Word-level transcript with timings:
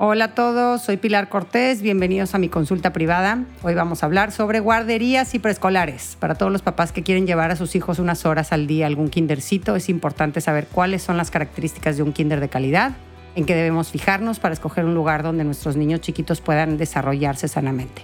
Hola 0.00 0.26
a 0.26 0.34
todos, 0.36 0.82
soy 0.82 0.96
Pilar 0.96 1.28
Cortés, 1.28 1.82
bienvenidos 1.82 2.32
a 2.32 2.38
mi 2.38 2.48
consulta 2.48 2.92
privada. 2.92 3.42
Hoy 3.64 3.74
vamos 3.74 4.00
a 4.00 4.06
hablar 4.06 4.30
sobre 4.30 4.60
guarderías 4.60 5.34
y 5.34 5.40
preescolares. 5.40 6.16
Para 6.20 6.36
todos 6.36 6.52
los 6.52 6.62
papás 6.62 6.92
que 6.92 7.02
quieren 7.02 7.26
llevar 7.26 7.50
a 7.50 7.56
sus 7.56 7.74
hijos 7.74 7.98
unas 7.98 8.24
horas 8.24 8.52
al 8.52 8.68
día 8.68 8.86
algún 8.86 9.08
kindercito, 9.08 9.74
es 9.74 9.88
importante 9.88 10.40
saber 10.40 10.68
cuáles 10.68 11.02
son 11.02 11.16
las 11.16 11.32
características 11.32 11.96
de 11.96 12.04
un 12.04 12.12
kinder 12.12 12.38
de 12.38 12.48
calidad, 12.48 12.92
en 13.34 13.44
qué 13.44 13.56
debemos 13.56 13.90
fijarnos 13.90 14.38
para 14.38 14.54
escoger 14.54 14.84
un 14.84 14.94
lugar 14.94 15.24
donde 15.24 15.42
nuestros 15.42 15.74
niños 15.74 16.00
chiquitos 16.00 16.40
puedan 16.40 16.78
desarrollarse 16.78 17.48
sanamente. 17.48 18.02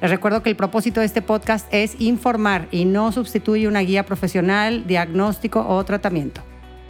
Les 0.00 0.10
recuerdo 0.10 0.42
que 0.42 0.48
el 0.48 0.56
propósito 0.56 1.00
de 1.00 1.06
este 1.06 1.20
podcast 1.20 1.66
es 1.74 2.00
informar 2.00 2.68
y 2.70 2.86
no 2.86 3.12
sustituye 3.12 3.68
una 3.68 3.80
guía 3.80 4.06
profesional, 4.06 4.86
diagnóstico 4.86 5.62
o 5.68 5.84
tratamiento. 5.84 6.40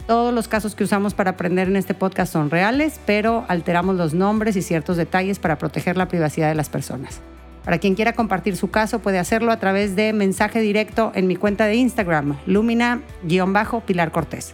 Todos 0.07 0.31
los 0.31 0.47
casos 0.47 0.75
que 0.75 0.83
usamos 0.83 1.15
para 1.15 1.31
aprender 1.31 1.67
en 1.67 1.75
este 1.77 1.95
podcast 1.95 2.31
son 2.31 2.51
reales, 2.51 2.99
pero 3.07 3.43
alteramos 3.47 3.95
los 3.95 4.13
nombres 4.13 4.55
y 4.55 4.61
ciertos 4.61 4.97
detalles 4.97 5.39
para 5.39 5.57
proteger 5.57 5.97
la 5.97 6.07
privacidad 6.07 6.47
de 6.47 6.53
las 6.53 6.69
personas. 6.69 7.21
Para 7.63 7.79
quien 7.79 7.95
quiera 7.95 8.13
compartir 8.13 8.55
su 8.55 8.69
caso, 8.69 8.99
puede 8.99 9.17
hacerlo 9.17 9.51
a 9.51 9.57
través 9.57 9.95
de 9.95 10.13
mensaje 10.13 10.59
directo 10.61 11.11
en 11.15 11.25
mi 11.25 11.35
cuenta 11.35 11.65
de 11.65 11.75
Instagram, 11.77 12.37
Lumina-Pilar 12.45 14.11
Cortés. 14.11 14.53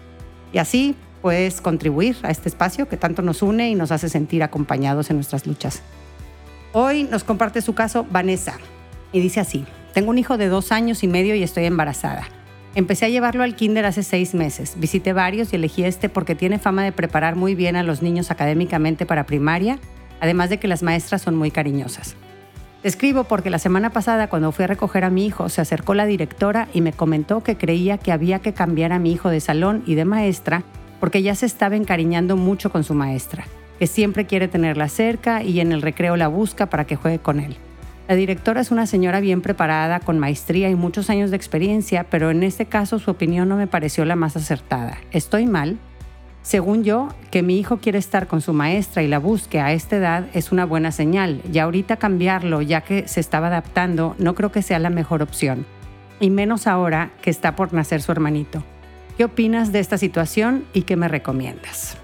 Y 0.54 0.60
así 0.60 0.96
puedes 1.22 1.60
contribuir 1.60 2.16
a 2.24 2.32
este 2.32 2.48
espacio 2.48 2.88
que 2.88 2.96
tanto 2.96 3.22
nos 3.22 3.42
une 3.42 3.70
y 3.70 3.76
nos 3.76 3.92
hace 3.92 4.08
sentir 4.08 4.44
acompañados 4.44 5.10
en 5.10 5.18
nuestras 5.18 5.46
luchas. 5.46 5.82
Hoy 6.72 7.04
nos 7.04 7.26
comparte 7.26 7.62
su 7.62 7.76
caso 7.76 8.06
Vanessa 8.10 8.54
y 9.12 9.20
dice 9.20 9.42
así, 9.42 9.66
tengo 9.94 10.12
un 10.12 10.18
hijo 10.18 10.38
de 10.38 10.48
dos 10.48 10.72
años 10.72 11.04
y 11.04 11.10
medio 11.10 11.36
y 11.36 11.44
estoy 11.44 11.66
embarazada. 11.66 12.24
Empecé 12.74 13.06
a 13.06 13.10
llevarlo 13.10 13.44
al 13.44 13.56
kinder 13.56 13.86
hace 13.86 14.02
seis 14.02 14.34
meses. 14.34 14.76
Visité 14.78 15.12
varios 15.12 15.52
y 15.52 15.58
elegí 15.58 15.84
este 15.84 16.08
porque 16.08 16.36
tiene 16.36 16.58
fama 16.58 16.84
de 16.84 16.94
preparar 16.94 17.36
muy 17.36 17.54
bien 17.54 17.76
a 17.76 17.84
los 17.84 18.02
niños 18.02 18.32
académicamente 18.32 19.06
para 19.06 19.26
primaria, 19.26 19.78
además 20.22 20.50
de 20.50 20.58
que 20.58 20.70
las 20.70 20.82
maestras 20.82 21.22
son 21.22 21.36
muy 21.36 21.52
cariñosas. 21.52 22.16
Te 22.82 22.88
escribo 22.88 23.26
porque 23.26 23.50
la 23.50 23.60
semana 23.60 23.92
pasada 23.92 24.28
cuando 24.28 24.52
fui 24.54 24.64
a 24.64 24.68
recoger 24.68 25.04
a 25.04 25.10
mi 25.10 25.26
hijo 25.26 25.50
se 25.50 25.62
acercó 25.62 25.94
la 25.94 26.06
directora 26.06 26.70
y 26.74 26.82
me 26.82 26.94
comentó 26.94 27.44
que 27.44 27.58
creía 27.58 27.98
que 27.98 28.12
había 28.12 28.40
que 28.40 28.54
cambiar 28.54 28.94
a 28.94 29.00
mi 29.00 29.12
hijo 29.12 29.30
de 29.30 29.42
salón 29.42 29.84
y 29.86 29.96
de 29.96 30.06
maestra 30.06 30.64
porque 31.00 31.22
ya 31.22 31.36
se 31.36 31.46
estaba 31.46 31.76
encariñando 31.76 32.38
mucho 32.38 32.72
con 32.72 32.84
su 32.84 32.94
maestra, 32.94 33.46
que 33.80 33.88
siempre 33.88 34.26
quiere 34.26 34.48
tenerla 34.48 34.88
cerca 34.88 35.44
y 35.44 35.60
en 35.60 35.74
el 35.74 35.82
recreo 35.82 36.16
la 36.16 36.28
busca 36.28 36.68
para 36.68 36.86
que 36.86 36.96
juegue 36.96 37.20
con 37.20 37.40
él. 37.40 37.58
La 38.12 38.18
directora 38.18 38.60
es 38.60 38.72
una 38.72 38.88
señora 38.88 39.22
bien 39.22 39.40
preparada, 39.40 40.02
con 40.02 40.20
maestría 40.20 40.70
y 40.70 40.76
muchos 40.76 41.10
años 41.10 41.32
de 41.32 41.38
experiencia, 41.38 42.08
pero 42.10 42.30
en 42.30 42.44
este 42.44 42.66
caso 42.66 43.00
su 43.00 43.10
opinión 43.10 43.48
no 43.48 43.56
me 43.56 43.68
pareció 43.68 44.04
la 44.04 44.18
más 44.18 44.36
acertada. 44.36 44.98
¿Estoy 45.12 45.46
mal? 45.46 45.78
Según 46.42 46.84
yo, 46.84 47.08
que 47.32 47.42
mi 47.42 47.58
hijo 47.58 47.78
quiere 47.78 48.00
estar 48.00 48.28
con 48.28 48.42
su 48.42 48.52
maestra 48.52 49.02
y 49.02 49.08
la 49.08 49.18
busque 49.18 49.62
a 49.62 49.72
esta 49.72 49.96
edad 49.96 50.26
es 50.34 50.52
una 50.52 50.66
buena 50.66 50.92
señal. 50.92 51.42
Y 51.54 51.60
ahorita 51.60 51.96
cambiarlo, 51.96 52.62
ya 52.62 52.82
que 52.82 53.08
se 53.08 53.22
estaba 53.22 53.48
adaptando, 53.48 54.14
no 54.20 54.36
creo 54.36 54.52
que 54.52 54.62
sea 54.62 54.80
la 54.80 54.90
mejor 54.90 55.22
opción. 55.22 55.66
Y 56.20 56.32
menos 56.32 56.68
ahora 56.68 57.12
que 57.22 57.30
está 57.30 57.56
por 57.56 57.72
nacer 57.72 58.02
su 58.02 58.12
hermanito. 58.12 58.62
¿Qué 59.16 59.24
opinas 59.24 59.72
de 59.72 59.80
esta 59.80 59.98
situación 59.98 60.66
y 60.74 60.82
qué 60.82 60.98
me 60.98 61.08
recomiendas? 61.08 62.01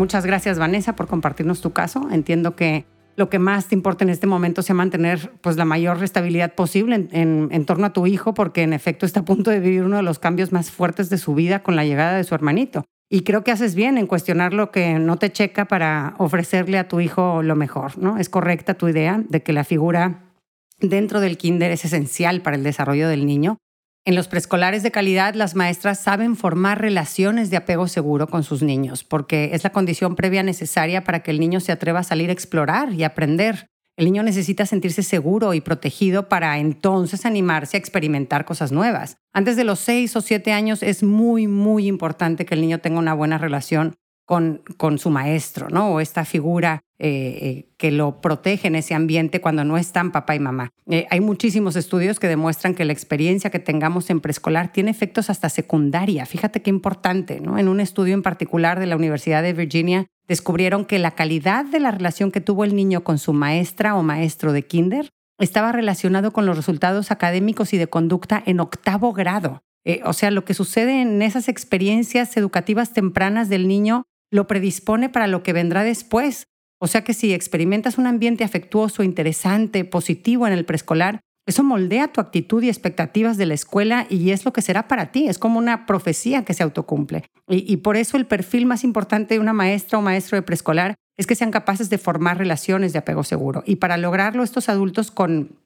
Muchas 0.00 0.24
gracias, 0.24 0.58
Vanessa, 0.58 0.96
por 0.96 1.08
compartirnos 1.08 1.60
tu 1.60 1.74
caso. 1.74 2.08
Entiendo 2.10 2.56
que 2.56 2.86
lo 3.16 3.28
que 3.28 3.38
más 3.38 3.66
te 3.66 3.74
importa 3.74 4.02
en 4.02 4.08
este 4.08 4.26
momento 4.26 4.62
sea 4.62 4.74
mantener 4.74 5.30
pues, 5.42 5.58
la 5.58 5.66
mayor 5.66 6.02
estabilidad 6.02 6.54
posible 6.54 7.06
en, 7.12 7.66
torno 7.66 7.84
a 7.84 7.92
tu 7.92 8.06
hijo, 8.06 8.32
porque 8.32 8.62
en 8.62 8.72
efecto 8.72 9.04
está 9.04 9.20
a 9.20 9.24
punto 9.26 9.50
de 9.50 9.60
vivir 9.60 9.84
uno 9.84 9.98
de 9.98 10.02
los 10.02 10.18
cambios 10.18 10.52
más 10.52 10.70
fuertes 10.70 11.10
de 11.10 11.18
su 11.18 11.34
vida 11.34 11.62
con 11.62 11.76
la 11.76 11.84
llegada 11.84 12.16
de 12.16 12.24
su 12.24 12.34
hermanito. 12.34 12.86
Y 13.10 13.24
creo 13.24 13.44
que 13.44 13.50
haces 13.50 13.74
bien 13.74 13.98
en 13.98 14.06
cuestionar 14.06 14.54
lo 14.54 14.70
que 14.70 14.98
no 14.98 15.18
te 15.18 15.30
checa 15.32 15.66
para 15.66 16.14
ofrecerle 16.16 16.78
a 16.78 16.88
tu 16.88 17.00
hijo 17.00 17.42
lo 17.42 17.54
mejor, 17.54 17.98
¿no? 17.98 18.16
Es 18.16 18.30
correcta 18.30 18.72
tu 18.72 18.88
idea 18.88 19.22
de 19.28 19.42
que 19.42 19.52
la 19.52 19.64
figura 19.64 20.32
dentro 20.80 21.20
del 21.20 21.36
kinder 21.36 21.72
es 21.72 21.84
esencial 21.84 22.40
para 22.40 22.56
el 22.56 22.62
desarrollo 22.62 23.06
del 23.06 23.26
niño 23.26 23.58
en 24.06 24.14
los 24.14 24.28
preescolares 24.28 24.82
de 24.82 24.90
calidad, 24.90 25.34
las 25.34 25.54
maestras 25.54 26.00
saben 26.00 26.34
formar 26.34 26.80
relaciones 26.80 27.50
de 27.50 27.58
apego 27.58 27.86
seguro 27.86 28.28
con 28.28 28.42
sus 28.42 28.62
niños, 28.62 29.04
porque 29.04 29.50
es 29.52 29.62
la 29.62 29.72
condición 29.72 30.16
previa 30.16 30.42
necesaria 30.42 31.04
para 31.04 31.22
que 31.22 31.30
el 31.30 31.38
niño 31.38 31.60
se 31.60 31.70
atreva 31.70 32.00
a 32.00 32.04
salir 32.04 32.30
a 32.30 32.32
explorar 32.32 32.94
y 32.94 33.04
aprender. 33.04 33.66
El 33.98 34.06
niño 34.06 34.22
necesita 34.22 34.64
sentirse 34.64 35.02
seguro 35.02 35.52
y 35.52 35.60
protegido 35.60 36.30
para 36.30 36.58
entonces 36.58 37.26
animarse 37.26 37.76
a 37.76 37.80
experimentar 37.80 38.46
cosas 38.46 38.72
nuevas. 38.72 39.18
Antes 39.34 39.56
de 39.56 39.64
los 39.64 39.78
seis 39.80 40.16
o 40.16 40.22
siete 40.22 40.52
años 40.52 40.82
es 40.82 41.02
muy, 41.02 41.46
muy 41.46 41.86
importante 41.86 42.46
que 42.46 42.54
el 42.54 42.62
niño 42.62 42.78
tenga 42.78 42.98
una 42.98 43.12
buena 43.12 43.36
relación 43.36 43.96
con, 44.30 44.98
su 44.98 45.10
maestro, 45.10 45.68
¿no? 45.70 45.94
O 45.94 46.00
esta 46.00 46.24
figura 46.24 46.84
eh, 47.00 47.08
eh, 47.08 47.68
que 47.76 47.90
lo 47.90 48.20
protege 48.20 48.68
en 48.68 48.76
ese 48.76 48.94
ambiente 48.94 49.40
cuando 49.40 49.64
no 49.64 49.76
están 49.76 50.12
papá 50.12 50.36
y 50.36 50.38
mamá. 50.38 50.70
Eh, 50.88 51.04
hay 51.10 51.18
muchísimos 51.18 51.74
estudios 51.74 52.20
que 52.20 52.28
demuestran 52.28 52.76
que 52.76 52.84
la 52.84 52.92
experiencia 52.92 53.50
que 53.50 53.58
tengamos 53.58 54.08
en 54.08 54.20
preescolar 54.20 54.72
tiene 54.72 54.92
efectos 54.92 55.30
hasta 55.30 55.48
secundaria. 55.48 56.26
Fíjate 56.26 56.62
qué 56.62 56.70
importante, 56.70 57.40
¿no? 57.40 57.58
En 57.58 57.66
un 57.66 57.80
estudio 57.80 58.14
en 58.14 58.22
particular 58.22 58.78
de 58.78 58.86
la 58.86 58.94
Universidad 58.94 59.42
de 59.42 59.52
Virginia 59.52 60.06
descubrieron 60.28 60.84
que 60.84 61.00
la 61.00 61.10
calidad 61.10 61.64
de 61.64 61.80
la 61.80 61.90
relación 61.90 62.30
que 62.30 62.40
tuvo 62.40 62.62
el 62.62 62.76
niño 62.76 63.02
con 63.02 63.18
su 63.18 63.32
maestra 63.32 63.96
o 63.96 64.04
maestro 64.04 64.52
de 64.52 64.64
kinder 64.64 65.10
estaba 65.40 65.72
relacionado 65.72 66.32
con 66.32 66.46
los 66.46 66.56
resultados 66.56 67.10
académicos 67.10 67.72
y 67.72 67.78
de 67.78 67.88
conducta 67.88 68.40
en 68.46 68.60
octavo 68.60 69.12
grado. 69.12 69.64
o 70.04 70.12
sea, 70.12 70.30
lo 70.30 70.44
que 70.44 70.54
sucede 70.54 71.00
en 71.00 71.20
esas 71.20 71.48
experiencias 71.48 72.36
educativas 72.36 72.92
tempranas 72.92 73.48
del 73.48 73.66
niño 73.66 74.04
lo 74.30 74.46
predispone 74.46 75.08
para 75.08 75.26
lo 75.26 75.42
que 75.42 75.52
vendrá 75.52 75.84
después. 75.84 76.46
O 76.78 76.86
sea 76.86 77.04
que 77.04 77.14
si 77.14 77.34
experimentas 77.34 77.98
un 77.98 78.06
ambiente 78.06 78.44
afectuoso, 78.44 79.02
interesante, 79.02 79.84
positivo 79.84 80.46
en 80.46 80.52
el 80.52 80.64
preescolar, 80.64 81.20
eso 81.46 81.64
moldea 81.64 82.08
tu 82.08 82.20
actitud 82.20 82.62
y 82.62 82.68
expectativas 82.68 83.36
de 83.36 83.46
la 83.46 83.54
escuela 83.54 84.06
y 84.08 84.30
es 84.30 84.44
lo 84.44 84.52
que 84.52 84.62
será 84.62 84.88
para 84.88 85.10
ti. 85.10 85.28
Es 85.28 85.38
como 85.38 85.58
una 85.58 85.84
profecía 85.84 86.44
que 86.44 86.54
se 86.54 86.62
autocumple. 86.62 87.24
Y, 87.48 87.78
por 87.78 87.96
eso 87.96 88.16
el 88.16 88.26
perfil 88.26 88.66
más 88.66 88.84
importante 88.84 89.34
de 89.34 89.40
una 89.40 89.52
maestra 89.52 89.98
o 89.98 90.02
maestro 90.02 90.36
de 90.36 90.42
preescolar 90.42 90.94
es 91.16 91.26
que 91.26 91.34
sean 91.34 91.50
capaces 91.50 91.90
de 91.90 91.98
formar 91.98 92.38
relaciones 92.38 92.92
de 92.92 93.00
apego 93.00 93.24
seguro. 93.24 93.64
Y 93.66 93.76
para 93.76 93.96
lograrlo, 93.96 94.44
estos 94.44 94.68
adultos 94.68 95.10
con 95.10 95.58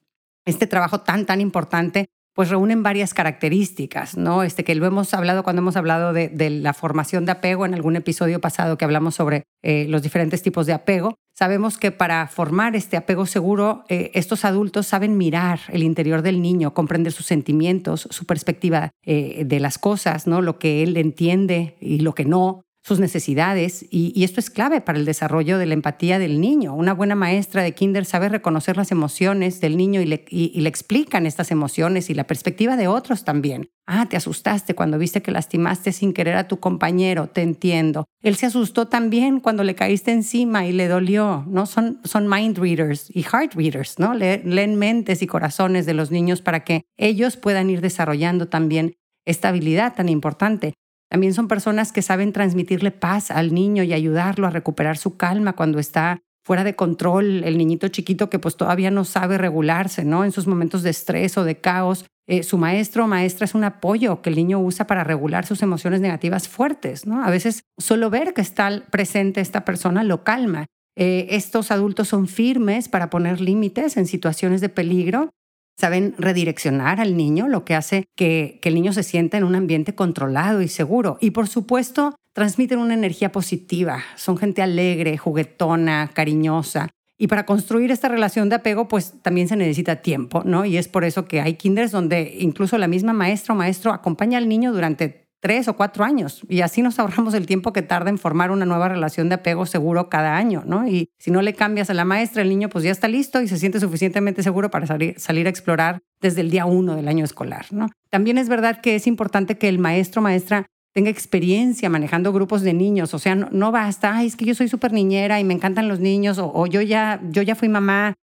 este 0.45 0.65
trabajo 0.65 1.01
tan, 1.01 1.25
tan 1.25 1.39
importante 1.39 2.07
pues 2.35 2.49
reúnen 2.49 2.83
varias 2.83 3.13
características, 3.13 4.17
¿no? 4.17 4.43
Este, 4.43 4.65
que 4.65 4.75
lo 4.75 4.85
hemos 4.85 5.13
hablado 5.13 5.41
cuando 5.41 5.61
hemos 5.61 5.77
hablado 5.77 6.11
de, 6.11 6.49
la 6.49 6.73
formación 6.73 7.25
de 7.25 7.31
apego 7.31 7.65
en 7.65 7.73
algún 7.73 7.95
episodio 7.95 8.41
pasado 8.41 8.77
que 8.77 8.83
hablamos 8.83 9.15
sobre 9.15 9.43
eh, 9.63 9.85
los 9.87 10.03
diferentes 10.03 10.41
tipos 10.41 10.65
de 10.65 10.73
apego. 10.73 11.15
Sabemos 11.33 11.77
que 11.77 11.91
para 11.91 12.27
formar 12.27 12.75
este 12.75 12.97
apego 12.97 13.25
seguro, 13.25 13.85
eh, 13.87 14.11
estos 14.13 14.43
adultos 14.43 14.85
saben 14.85 15.17
mirar 15.17 15.59
el 15.69 15.81
interior 15.81 16.21
del 16.21 16.41
niño, 16.41 16.73
comprender 16.73 17.13
sus 17.13 17.25
sentimientos, 17.25 18.07
su 18.11 18.25
perspectiva 18.25 18.91
eh, 19.05 19.43
de 19.45 19.59
las 19.61 19.77
cosas, 19.77 20.27
¿no? 20.27 20.41
Lo 20.41 20.59
que 20.59 20.83
él 20.83 20.97
entiende 20.97 21.77
y 21.79 21.99
lo 21.99 22.13
que 22.15 22.25
no, 22.25 22.64
sus 22.85 22.99
necesidades 22.99 23.83
y, 23.89 24.23
esto 24.23 24.39
es 24.39 24.51
clave 24.51 24.79
para 24.79 24.99
el 24.99 25.05
desarrollo 25.05 25.57
de 25.57 25.65
la 25.65 25.73
empatía 25.73 26.19
del 26.19 26.39
niño. 26.39 26.75
Una 26.75 26.93
buena 26.93 27.15
maestra 27.15 27.63
de 27.63 27.73
kinder 27.73 28.05
sabe 28.05 28.29
reconocer 28.29 28.77
las 28.77 28.91
emociones 28.91 29.59
del 29.59 29.75
niño 29.75 30.01
y 30.01 30.05
le, 30.05 30.23
y 30.29 30.61
le 30.61 30.69
explican 30.69 31.25
estas 31.25 31.49
emociones 31.49 32.11
y 32.11 32.13
la 32.13 32.27
perspectiva 32.27 32.77
de 32.77 32.87
otros 32.87 33.23
también. 33.23 33.71
Ah, 33.87 34.05
te 34.07 34.17
asustaste 34.17 34.75
cuando 34.75 34.99
viste 34.99 35.23
que 35.23 35.31
lastimaste 35.31 35.91
sin 35.93 36.13
querer 36.13 36.35
a 36.35 36.47
tu 36.47 36.59
compañero, 36.59 37.27
te 37.27 37.41
entiendo. 37.41 38.05
Él 38.21 38.35
se 38.35 38.45
asustó 38.45 38.87
también 38.87 39.39
cuando 39.39 39.63
le 39.63 39.73
caíste 39.73 40.11
encima 40.11 40.67
y 40.67 40.71
le 40.71 40.87
dolió, 40.87 41.43
¿no? 41.47 41.65
Son, 41.65 42.01
son 42.03 42.29
mind 42.29 42.59
readers 42.59 43.09
y 43.09 43.23
heart 43.23 43.55
readers, 43.55 43.97
¿no? 43.97 44.13
leen 44.13 44.75
mentes 44.75 45.23
y 45.23 45.27
corazones 45.27 45.87
de 45.87 45.95
los 45.95 46.11
niños 46.11 46.41
para 46.41 46.63
que 46.63 46.83
ellos 46.97 47.35
puedan 47.35 47.71
ir 47.71 47.81
desarrollando 47.81 48.47
también 48.47 48.93
esta 49.25 49.49
habilidad 49.49 49.95
tan 49.95 50.07
importante. 50.07 50.75
También 51.09 51.33
son 51.33 51.47
personas 51.47 51.91
que 51.91 52.01
saben 52.01 52.33
transmitirle 52.33 52.91
paz 52.91 53.31
al 53.31 53.53
niño 53.53 53.83
y 53.83 53.93
ayudarlo 53.93 54.47
a 54.47 54.49
recuperar 54.49 54.97
su 54.97 55.17
calma 55.17 55.53
cuando 55.53 55.79
está 55.79 56.19
fuera 56.45 56.63
de 56.63 56.75
control, 56.75 57.43
el 57.43 57.57
niñito 57.57 57.87
chiquito 57.87 58.29
que 58.29 58.37
pues 58.37 58.55
todavía 58.55 58.91
no 58.91 59.03
sabe 59.03 59.39
regularse, 59.39 60.05
¿no? 60.05 60.23
En 60.23 60.31
sus 60.31 60.45
momentos 60.45 60.83
de 60.83 60.91
estrés 60.91 61.37
o 61.37 61.43
de 61.43 61.59
caos. 61.59 62.05
Eh, 62.27 62.43
su 62.43 62.57
maestro 62.57 63.05
o 63.05 63.07
maestra 63.07 63.45
es 63.45 63.55
un 63.55 63.63
apoyo 63.63 64.21
que 64.21 64.29
el 64.29 64.35
niño 64.35 64.59
usa 64.59 64.85
para 64.85 65.03
regular 65.03 65.45
sus 65.45 65.63
emociones 65.63 66.01
negativas 66.01 66.47
fuertes. 66.47 67.05
A 67.07 67.31
veces 67.31 67.63
solo 67.79 68.11
ver 68.11 68.33
que 68.33 68.41
está 68.41 68.83
presente 68.91 69.41
esta 69.41 69.65
persona 69.65 70.03
lo 70.03 70.23
calma. 70.23 70.67
Eh, 70.95 71.27
estos 71.31 71.71
adultos 71.71 72.07
son 72.07 72.27
firmes 72.27 72.89
para 72.89 73.09
poner 73.09 73.41
límites 73.41 73.97
en 73.97 74.05
situaciones 74.05 74.61
de 74.61 74.69
peligro 74.69 75.31
saben 75.77 76.15
redireccionar 76.17 76.99
al 76.99 77.17
niño, 77.17 77.47
lo 77.47 77.65
que 77.65 77.75
hace 77.75 78.05
que, 78.15 78.59
el 78.63 78.75
niño 78.75 78.93
se 78.93 79.03
sienta 79.03 79.37
en 79.37 79.43
un 79.43 79.55
ambiente 79.55 79.95
controlado 79.95 80.61
y 80.61 80.67
seguro. 80.67 81.17
Y 81.21 81.31
por 81.31 81.47
supuesto, 81.47 82.15
transmiten 82.33 82.79
una 82.79 82.93
energía 82.93 83.31
positiva. 83.31 84.03
Son 84.15 84.37
gente 84.37 84.61
alegre, 84.61 85.17
juguetona, 85.17 86.11
cariñosa. 86.13 86.89
Y 87.17 87.27
para 87.27 87.45
construir 87.45 87.91
esta 87.91 88.09
relación 88.09 88.49
de 88.49 88.55
apego, 88.55 88.87
pues 88.87 89.13
también 89.21 89.47
se 89.47 89.55
necesita 89.55 89.97
tiempo, 89.97 90.43
¿no? 90.43 90.65
Y 90.65 90.77
es 90.77 90.89
por 90.89 91.05
eso 91.05 91.25
que 91.25 91.39
hay 91.39 91.53
kinders 91.53 91.91
donde 91.91 92.35
incluso 92.39 92.77
la 92.77 92.87
misma 92.87 93.13
maestra 93.13 93.53
o 93.53 93.57
maestro 93.57 93.93
acompaña 93.93 94.37
al 94.37 94.49
niño 94.49 94.73
durante 94.73 95.24
tres 95.45 95.67
o 95.67 95.75
cuatro 95.75 96.03
años 96.03 96.41
y 96.49 96.61
así 96.61 96.81
nos 96.81 96.97
ahorramos 96.97 97.35
el 97.35 97.45
tiempo 97.45 97.71
que 97.71 97.83
tarda 97.83 98.09
en 98.09 98.17
formar 98.17 98.49
una 98.49 98.65
nueva 98.65 98.89
relación 98.89 99.29
de 99.29 99.35
apego 99.35 99.67
seguro 99.67 100.09
cada 100.09 100.37
año, 100.37 100.63
¿no? 100.65 100.87
Y 100.87 101.11
si 101.19 101.29
no 101.29 101.43
le 101.43 101.53
cambias 101.53 101.91
a 101.91 101.93
la 101.93 102.03
maestra, 102.03 102.41
el 102.41 102.49
niño 102.49 102.67
pues 102.67 102.83
ya 102.83 102.89
está 102.89 103.07
listo 103.07 103.39
y 103.43 103.47
se 103.47 103.59
siente 103.59 103.79
suficientemente 103.79 104.41
seguro 104.41 104.71
para 104.71 104.87
salir, 104.87 105.15
a 105.45 105.49
explorar 105.49 105.99
desde 106.19 106.41
el 106.41 106.49
día 106.49 106.65
uno 106.65 106.95
del 106.95 107.07
año 107.07 107.23
escolar, 107.23 107.67
¿no? 107.69 107.91
También 108.09 108.39
es 108.39 108.49
verdad 108.49 108.81
que 108.81 108.95
es 108.95 109.05
importante 109.05 109.55
que 109.59 109.69
el 109.69 109.77
maestro 109.77 110.21
o 110.21 110.23
maestra 110.23 110.65
tenga 110.95 111.11
experiencia 111.11 111.91
manejando 111.91 112.33
grupos 112.33 112.63
de 112.63 112.73
niños. 112.73 113.13
O 113.13 113.19
sea, 113.19 113.35
no, 113.35 113.71
basta, 113.71 114.23
es 114.23 114.35
que 114.35 114.45
yo 114.45 114.55
soy 114.55 114.67
súper 114.67 114.93
niñera 114.93 115.39
y 115.39 115.43
me 115.43 115.53
encantan 115.53 115.87
los 115.87 115.99
niños, 115.99 116.39
o, 116.41 116.65
yo, 116.65 116.81
ya, 116.81 117.21
yo 117.29 117.43
ya 117.43 117.53
fui 117.53 117.69
mamá. 117.69 118.15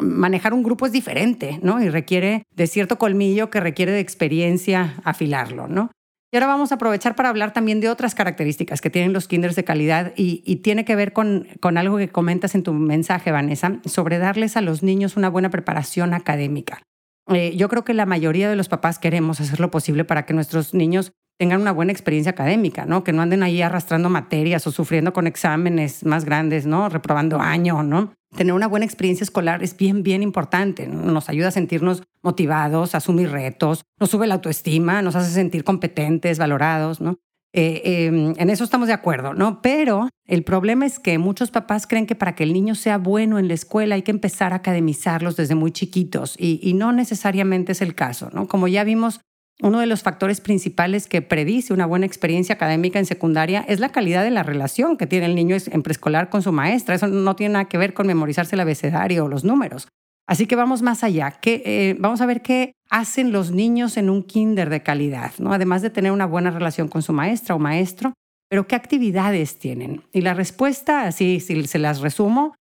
Manejar 0.00 0.54
un 0.54 0.62
grupo 0.62 0.86
es 0.86 0.92
diferente, 0.92 1.58
¿no? 1.64 1.82
Y 1.82 1.88
requiere 1.88 2.44
de 2.54 2.68
cierto 2.68 2.96
colmillo 2.96 3.50
que 3.50 3.58
requiere 3.58 3.90
de 3.90 3.98
experiencia 3.98 4.94
afilarlo, 5.02 5.66
¿no? 5.66 5.90
Y 6.32 6.36
ahora 6.36 6.46
vamos 6.46 6.70
a 6.70 6.76
aprovechar 6.76 7.16
para 7.16 7.28
hablar 7.28 7.52
también 7.52 7.80
de 7.80 7.88
otras 7.88 8.14
características 8.14 8.80
que 8.80 8.90
tienen 8.90 9.12
los 9.12 9.26
kinders 9.26 9.56
de 9.56 9.64
calidad 9.64 10.12
y, 10.14 10.56
tiene 10.56 10.84
que 10.84 10.94
ver 10.94 11.12
con, 11.12 11.48
con 11.58 11.76
algo 11.76 11.96
que 11.96 12.08
comentas 12.08 12.54
en 12.54 12.62
tu 12.62 12.72
mensaje, 12.72 13.32
Vanessa, 13.32 13.80
sobre 13.84 14.18
darles 14.18 14.56
a 14.56 14.60
los 14.60 14.82
niños 14.82 15.16
una 15.16 15.28
buena 15.28 15.50
preparación 15.50 16.14
académica. 16.14 16.82
Eh, 17.28 17.56
yo 17.56 17.68
creo 17.68 17.84
que 17.84 17.94
la 17.94 18.06
mayoría 18.06 18.48
de 18.48 18.56
los 18.56 18.68
papás 18.68 18.98
queremos 18.98 19.40
hacer 19.40 19.60
lo 19.60 19.70
posible 19.70 20.04
para 20.04 20.24
que 20.24 20.34
nuestros 20.34 20.72
niños 20.72 21.12
tengan 21.38 21.62
una 21.62 21.72
buena 21.72 21.92
experiencia 21.92 22.30
académica, 22.30 22.84
¿no? 22.86 23.02
Que 23.02 23.12
no 23.12 23.22
anden 23.22 23.42
ahí 23.42 23.62
arrastrando 23.62 24.10
materias 24.10 24.66
o 24.66 24.72
sufriendo 24.72 25.12
con 25.12 25.26
exámenes 25.26 26.04
más 26.04 26.24
grandes, 26.24 26.66
¿no? 26.66 26.88
Reprobando 26.88 27.40
año, 27.40 27.82
¿no? 27.82 28.12
Tener 28.36 28.54
una 28.54 28.68
buena 28.68 28.86
experiencia 28.86 29.24
escolar 29.24 29.62
es 29.62 29.76
bien, 29.76 30.02
bien 30.02 30.22
importante. 30.22 30.86
Nos 30.86 31.28
ayuda 31.28 31.48
a 31.48 31.52
sentirnos 31.52 32.04
motivados, 32.22 32.94
a 32.94 32.98
asumir 32.98 33.30
retos, 33.30 33.84
nos 33.98 34.10
sube 34.10 34.26
la 34.26 34.34
autoestima, 34.34 35.02
nos 35.02 35.16
hace 35.16 35.32
sentir 35.32 35.64
competentes, 35.64 36.38
valorados, 36.38 37.00
¿no? 37.00 37.18
Eh, 37.52 38.06
em, 38.06 38.34
en 38.36 38.50
eso 38.50 38.62
estamos 38.62 38.86
de 38.86 38.94
acuerdo, 38.94 39.34
¿no? 39.34 39.60
Pero 39.60 40.08
el 40.26 40.44
problema 40.44 40.86
es 40.86 41.00
que 41.00 41.18
muchos 41.18 41.50
papás 41.50 41.88
creen 41.88 42.06
que 42.06 42.14
para 42.14 42.36
que 42.36 42.44
el 42.44 42.52
niño 42.52 42.76
sea 42.76 42.98
bueno 42.98 43.40
en 43.40 43.48
la 43.48 43.54
escuela 43.54 43.96
hay 43.96 44.02
que 44.02 44.12
empezar 44.12 44.52
a 44.52 44.56
academizarlos 44.56 45.34
desde 45.34 45.56
muy 45.56 45.72
chiquitos 45.72 46.36
y, 46.38 46.60
y 46.62 46.74
no 46.74 46.92
necesariamente 46.92 47.72
es 47.72 47.82
el 47.82 47.96
caso, 47.96 48.30
¿no? 48.32 48.46
Como 48.46 48.68
ya 48.68 48.84
vimos 48.84 49.20
uno 49.62 49.80
de 49.80 49.86
los 49.86 50.02
factores 50.02 50.40
principales 50.40 51.06
que 51.06 51.22
predice 51.22 51.72
una 51.72 51.86
buena 51.86 52.06
experiencia 52.06 52.54
académica 52.54 52.98
en 52.98 53.06
secundaria 53.06 53.64
es 53.68 53.80
la 53.80 53.90
calidad 53.90 54.24
de 54.24 54.30
la 54.30 54.42
relación 54.42 54.96
que 54.96 55.06
tiene 55.06 55.26
el 55.26 55.34
niño 55.34 55.56
en 55.70 55.82
preescolar 55.82 56.30
con 56.30 56.42
su 56.42 56.52
maestra. 56.52 56.94
Eso 56.94 57.08
no 57.08 57.36
tiene 57.36 57.54
nada 57.54 57.64
que 57.66 57.78
ver 57.78 57.94
con 57.94 58.06
memorizarse 58.06 58.56
el 58.56 58.60
abecedario 58.60 59.24
o 59.24 59.28
los 59.28 59.44
números. 59.44 59.88
Así 60.26 60.46
que 60.46 60.56
vamos 60.56 60.80
más 60.80 61.02
allá. 61.02 61.38
Eh, 61.44 61.96
vamos 61.98 62.20
a 62.20 62.26
ver 62.26 62.40
qué 62.40 62.72
hacen 62.88 63.32
los 63.32 63.50
niños 63.50 63.96
en 63.96 64.08
un 64.08 64.22
kinder 64.22 64.70
de 64.70 64.82
calidad, 64.82 65.32
¿no? 65.38 65.52
además 65.52 65.82
de 65.82 65.90
tener 65.90 66.12
una 66.12 66.26
buena 66.26 66.50
relación 66.50 66.88
con 66.88 67.02
su 67.02 67.12
maestra 67.12 67.54
o 67.54 67.58
maestro, 67.58 68.14
pero 68.48 68.66
qué 68.66 68.76
actividades 68.76 69.58
tienen. 69.58 70.02
Y 70.12 70.20
la 70.20 70.34
respuesta, 70.34 71.02
así 71.02 71.40
si 71.40 71.66
se 71.66 71.78
las 71.78 72.00
resumo, 72.00 72.54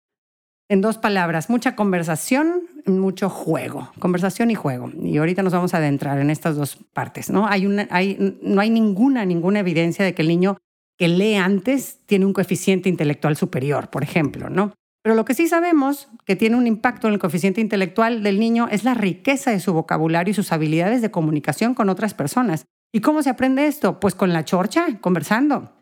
en 0.69 0.81
dos 0.83 0.99
palabras, 0.99 1.49
mucha 1.49 1.75
conversación, 1.75 2.63
mucho 2.87 3.31
juego, 3.31 3.91
conversación 3.99 4.51
y 4.51 4.55
juego. 4.55 4.91
Y 5.03 5.17
ahorita 5.17 5.43
nos 5.43 5.53
vamos 5.53 5.73
a 5.75 5.79
adentrar 5.79 6.19
en 6.19 6.31
estas 6.31 6.57
dos 6.57 6.77
partes. 6.93 7.31
¿no? 7.31 7.47
Hay, 7.47 7.67
no 8.43 8.61
hay 8.61 8.71
ninguna, 8.71 9.25
ninguna 9.25 9.61
evidencia 9.61 10.05
de 10.05 10.15
que 10.15 10.23
el 10.23 10.29
niño 10.29 10.59
que 10.99 11.09
lee 11.09 11.37
antes 11.37 12.01
tiene 12.07 12.27
un 12.27 12.33
coeficiente 12.33 12.89
intelectual 12.89 13.37
superior, 13.37 13.89
por 13.89 14.03
ejemplo. 14.03 14.51
¿no? 14.51 14.75
Pero 15.03 15.15
lo 15.15 15.25
que 15.25 15.35
sí 15.35 15.49
sabemos 15.49 16.09
que 16.27 16.37
tiene 16.37 16.57
un 16.57 16.67
impacto 16.67 17.07
en 17.07 17.15
el 17.15 17.19
coeficiente 17.19 17.63
intelectual 17.63 18.23
del 18.23 18.39
niño 18.39 18.69
es 18.71 18.85
la 18.85 18.95
riqueza 18.95 19.51
de 19.51 19.61
su 19.61 19.73
vocabulario 19.73 20.33
y 20.33 20.35
sus 20.35 20.53
habilidades 20.53 21.01
de 21.01 21.11
comunicación 21.11 21.73
con 21.73 21.89
otras 21.89 22.13
personas. 22.13 22.67
¿Y 22.93 23.01
cómo 23.01 23.23
se 23.23 23.31
aprende 23.31 23.67
esto? 23.67 24.01
Pues 24.01 24.15
con 24.15 24.35
la 24.35 24.45
chorcha, 24.45 24.87
conversando. 25.01 25.73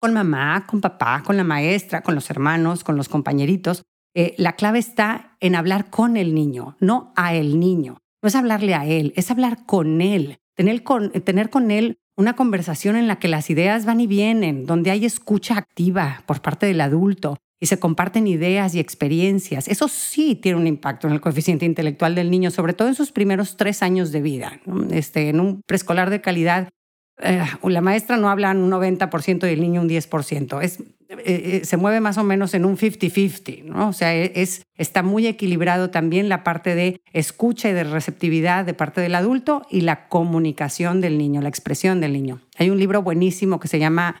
Con 0.00 0.12
mamá, 0.12 0.66
con 0.66 0.80
papá, 0.80 1.22
con 1.24 1.36
la 1.36 1.44
maestra, 1.44 2.02
con 2.02 2.14
los 2.14 2.30
hermanos, 2.30 2.84
con 2.84 2.96
los 2.96 3.08
compañeritos. 3.08 3.82
Eh, 4.18 4.34
la 4.38 4.54
clave 4.54 4.78
está 4.78 5.36
en 5.40 5.54
hablar 5.54 5.90
con 5.90 6.16
el 6.16 6.34
niño, 6.34 6.74
no 6.80 7.12
a 7.16 7.34
el 7.34 7.60
niño. 7.60 7.98
No 8.22 8.28
es 8.28 8.34
hablarle 8.34 8.74
a 8.74 8.86
él, 8.86 9.12
es 9.14 9.30
hablar 9.30 9.66
con 9.66 10.00
él, 10.00 10.38
tener 10.54 10.82
con, 10.82 11.10
tener 11.10 11.50
con 11.50 11.70
él 11.70 11.98
una 12.16 12.34
conversación 12.34 12.96
en 12.96 13.08
la 13.08 13.18
que 13.18 13.28
las 13.28 13.50
ideas 13.50 13.84
van 13.84 14.00
y 14.00 14.06
vienen, 14.06 14.64
donde 14.64 14.90
hay 14.90 15.04
escucha 15.04 15.58
activa 15.58 16.22
por 16.24 16.40
parte 16.40 16.64
del 16.64 16.80
adulto 16.80 17.36
y 17.60 17.66
se 17.66 17.78
comparten 17.78 18.26
ideas 18.26 18.74
y 18.74 18.80
experiencias. 18.80 19.68
Eso 19.68 19.86
sí 19.86 20.34
tiene 20.34 20.58
un 20.58 20.66
impacto 20.66 21.06
en 21.06 21.12
el 21.12 21.20
coeficiente 21.20 21.66
intelectual 21.66 22.14
del 22.14 22.30
niño, 22.30 22.50
sobre 22.50 22.72
todo 22.72 22.88
en 22.88 22.94
sus 22.94 23.12
primeros 23.12 23.58
tres 23.58 23.82
años 23.82 24.12
de 24.12 24.22
vida. 24.22 24.60
Este, 24.92 25.28
en 25.28 25.40
un 25.40 25.60
preescolar 25.66 26.08
de 26.08 26.22
calidad, 26.22 26.70
eh, 27.18 27.44
la 27.62 27.80
maestra 27.80 28.16
no 28.16 28.28
habla 28.28 28.50
un 28.50 28.70
90% 28.70 29.48
y 29.48 29.52
el 29.52 29.60
niño 29.60 29.80
un 29.80 29.88
10%. 29.88 30.62
Es, 30.62 30.80
eh, 31.08 31.16
eh, 31.18 31.60
se 31.64 31.76
mueve 31.76 32.00
más 32.00 32.18
o 32.18 32.24
menos 32.24 32.52
en 32.54 32.64
un 32.64 32.76
50-50, 32.76 33.64
¿no? 33.64 33.88
O 33.88 33.92
sea, 33.92 34.14
e, 34.14 34.32
es, 34.34 34.62
está 34.76 35.02
muy 35.02 35.26
equilibrado 35.26 35.90
también 35.90 36.28
la 36.28 36.44
parte 36.44 36.74
de 36.74 37.00
escucha 37.12 37.70
y 37.70 37.72
de 37.72 37.84
receptividad 37.84 38.64
de 38.64 38.74
parte 38.74 39.00
del 39.00 39.14
adulto 39.14 39.62
y 39.70 39.82
la 39.82 40.08
comunicación 40.08 41.00
del 41.00 41.16
niño, 41.16 41.40
la 41.40 41.48
expresión 41.48 42.00
del 42.00 42.12
niño. 42.12 42.40
Hay 42.58 42.70
un 42.70 42.78
libro 42.78 43.02
buenísimo 43.02 43.60
que 43.60 43.68
se 43.68 43.78
llama 43.78 44.20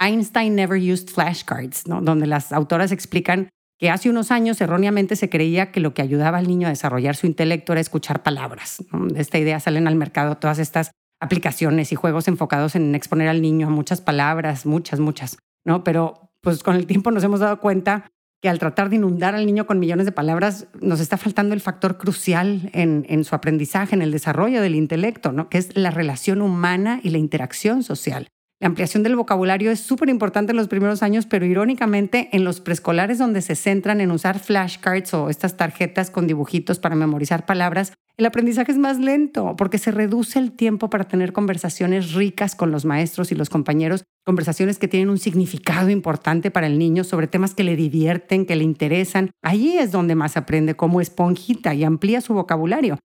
Einstein 0.00 0.56
Never 0.56 0.80
Used 0.80 1.08
Flashcards, 1.08 1.86
¿no? 1.86 2.00
donde 2.00 2.26
las 2.26 2.52
autoras 2.52 2.90
explican 2.90 3.50
que 3.78 3.90
hace 3.90 4.08
unos 4.08 4.30
años 4.30 4.60
erróneamente 4.60 5.16
se 5.16 5.28
creía 5.28 5.70
que 5.70 5.80
lo 5.80 5.92
que 5.92 6.02
ayudaba 6.02 6.38
al 6.38 6.48
niño 6.48 6.66
a 6.66 6.70
desarrollar 6.70 7.16
su 7.16 7.26
intelecto 7.26 7.72
era 7.72 7.80
escuchar 7.80 8.22
palabras. 8.22 8.84
De 8.92 9.20
esta 9.20 9.38
idea 9.38 9.60
salen 9.60 9.86
al 9.86 9.96
mercado 9.96 10.36
todas 10.36 10.58
estas 10.58 10.92
aplicaciones 11.22 11.92
y 11.92 11.94
juegos 11.94 12.26
enfocados 12.26 12.74
en 12.74 12.94
exponer 12.94 13.28
al 13.28 13.40
niño 13.40 13.68
a 13.68 13.70
muchas 13.70 14.00
palabras, 14.00 14.66
muchas, 14.66 14.98
muchas, 14.98 15.38
¿no? 15.64 15.84
Pero 15.84 16.32
pues 16.40 16.62
con 16.64 16.74
el 16.74 16.86
tiempo 16.86 17.12
nos 17.12 17.22
hemos 17.22 17.38
dado 17.40 17.60
cuenta 17.60 18.10
que 18.42 18.48
al 18.48 18.58
tratar 18.58 18.90
de 18.90 18.96
inundar 18.96 19.36
al 19.36 19.46
niño 19.46 19.64
con 19.64 19.78
millones 19.78 20.04
de 20.04 20.10
palabras, 20.10 20.66
nos 20.80 20.98
está 20.98 21.16
faltando 21.16 21.54
el 21.54 21.60
factor 21.60 21.96
crucial 21.96 22.70
en, 22.72 23.06
en 23.08 23.22
su 23.22 23.36
aprendizaje, 23.36 23.94
en 23.94 24.02
el 24.02 24.10
desarrollo 24.10 24.60
del 24.60 24.74
intelecto, 24.74 25.30
¿no? 25.30 25.48
que 25.48 25.58
es 25.58 25.76
la 25.76 25.92
relación 25.92 26.42
humana 26.42 26.98
y 27.04 27.10
la 27.10 27.18
interacción 27.18 27.84
social. 27.84 28.28
La 28.62 28.68
ampliación 28.68 29.02
del 29.02 29.16
vocabulario 29.16 29.72
es 29.72 29.80
súper 29.80 30.08
importante 30.08 30.52
en 30.52 30.56
los 30.56 30.68
primeros 30.68 31.02
años, 31.02 31.26
pero 31.26 31.44
irónicamente 31.44 32.28
en 32.30 32.44
los 32.44 32.60
preescolares 32.60 33.18
donde 33.18 33.42
se 33.42 33.56
centran 33.56 34.00
en 34.00 34.12
usar 34.12 34.38
flashcards 34.38 35.14
o 35.14 35.30
estas 35.30 35.56
tarjetas 35.56 36.12
con 36.12 36.28
dibujitos 36.28 36.78
para 36.78 36.94
memorizar 36.94 37.44
palabras, 37.44 37.92
el 38.16 38.24
aprendizaje 38.24 38.70
es 38.70 38.78
más 38.78 39.00
lento 39.00 39.56
porque 39.58 39.78
se 39.78 39.90
reduce 39.90 40.38
el 40.38 40.52
tiempo 40.52 40.90
para 40.90 41.08
tener 41.08 41.32
conversaciones 41.32 42.12
ricas 42.12 42.54
con 42.54 42.70
los 42.70 42.84
maestros 42.84 43.32
y 43.32 43.34
los 43.34 43.50
compañeros, 43.50 44.04
conversaciones 44.24 44.78
que 44.78 44.86
tienen 44.86 45.10
un 45.10 45.18
significado 45.18 45.90
importante 45.90 46.52
para 46.52 46.68
el 46.68 46.78
niño 46.78 47.02
sobre 47.02 47.26
temas 47.26 47.56
que 47.56 47.64
le 47.64 47.74
divierten, 47.74 48.46
que 48.46 48.54
le 48.54 48.62
interesan. 48.62 49.32
Allí 49.42 49.76
es 49.76 49.90
donde 49.90 50.14
más 50.14 50.36
aprende 50.36 50.76
como 50.76 51.00
esponjita 51.00 51.74
y 51.74 51.82
amplía 51.82 52.20
su 52.20 52.32
vocabulario. 52.32 52.96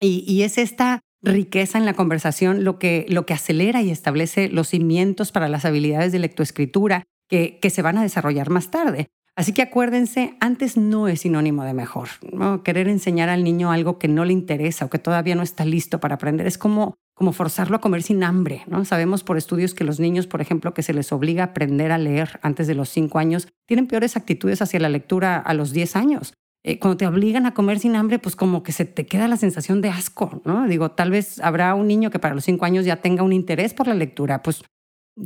Y, 0.00 0.24
y 0.26 0.42
es 0.42 0.58
esta 0.58 0.98
riqueza 1.22 1.78
en 1.78 1.84
la 1.84 1.94
conversación 1.94 2.64
lo 2.64 2.78
que, 2.78 3.06
lo 3.08 3.26
que 3.26 3.34
acelera 3.34 3.82
y 3.82 3.90
establece 3.90 4.48
los 4.48 4.68
cimientos 4.68 5.32
para 5.32 5.48
las 5.48 5.64
habilidades 5.64 6.12
de 6.12 6.18
lectoescritura 6.18 7.04
que, 7.28 7.58
que 7.60 7.70
se 7.70 7.82
van 7.82 7.98
a 7.98 8.02
desarrollar 8.02 8.50
más 8.50 8.70
tarde. 8.70 9.08
Así 9.36 9.54
que 9.54 9.62
acuérdense, 9.62 10.36
antes 10.40 10.76
no 10.76 11.08
es 11.08 11.20
sinónimo 11.20 11.64
de 11.64 11.72
mejor. 11.72 12.08
¿no? 12.32 12.62
Querer 12.62 12.88
enseñar 12.88 13.28
al 13.28 13.44
niño 13.44 13.70
algo 13.70 13.98
que 13.98 14.08
no 14.08 14.24
le 14.24 14.32
interesa 14.32 14.84
o 14.84 14.90
que 14.90 14.98
todavía 14.98 15.34
no 15.34 15.42
está 15.42 15.64
listo 15.64 16.00
para 16.00 16.16
aprender 16.16 16.46
es 16.46 16.58
como, 16.58 16.96
como 17.14 17.32
forzarlo 17.32 17.76
a 17.76 17.80
comer 17.80 18.02
sin 18.02 18.22
hambre. 18.22 18.64
¿no? 18.66 18.84
Sabemos 18.84 19.24
por 19.24 19.38
estudios 19.38 19.72
que 19.72 19.84
los 19.84 20.00
niños, 20.00 20.26
por 20.26 20.40
ejemplo, 20.40 20.74
que 20.74 20.82
se 20.82 20.92
les 20.92 21.12
obliga 21.12 21.44
a 21.44 21.46
aprender 21.46 21.92
a 21.92 21.98
leer 21.98 22.38
antes 22.42 22.66
de 22.66 22.74
los 22.74 22.90
cinco 22.90 23.18
años, 23.18 23.48
tienen 23.66 23.86
peores 23.86 24.16
actitudes 24.16 24.60
hacia 24.60 24.80
la 24.80 24.88
lectura 24.88 25.38
a 25.38 25.54
los 25.54 25.72
10 25.72 25.96
años. 25.96 26.34
Eh, 26.62 26.78
cuando 26.78 26.98
te 26.98 27.06
obligan 27.06 27.46
a 27.46 27.54
comer 27.54 27.78
sin 27.78 27.96
hambre, 27.96 28.18
pues 28.18 28.36
como 28.36 28.62
que 28.62 28.72
se 28.72 28.84
te 28.84 29.06
queda 29.06 29.28
la 29.28 29.38
sensación 29.38 29.80
de 29.80 29.88
asco, 29.88 30.42
¿no? 30.44 30.66
Digo, 30.66 30.90
tal 30.90 31.10
vez 31.10 31.40
habrá 31.40 31.74
un 31.74 31.88
niño 31.88 32.10
que 32.10 32.18
para 32.18 32.34
los 32.34 32.44
cinco 32.44 32.66
años 32.66 32.84
ya 32.84 32.96
tenga 32.96 33.22
un 33.22 33.32
interés 33.32 33.72
por 33.72 33.86
la 33.86 33.94
lectura, 33.94 34.42
pues 34.42 34.62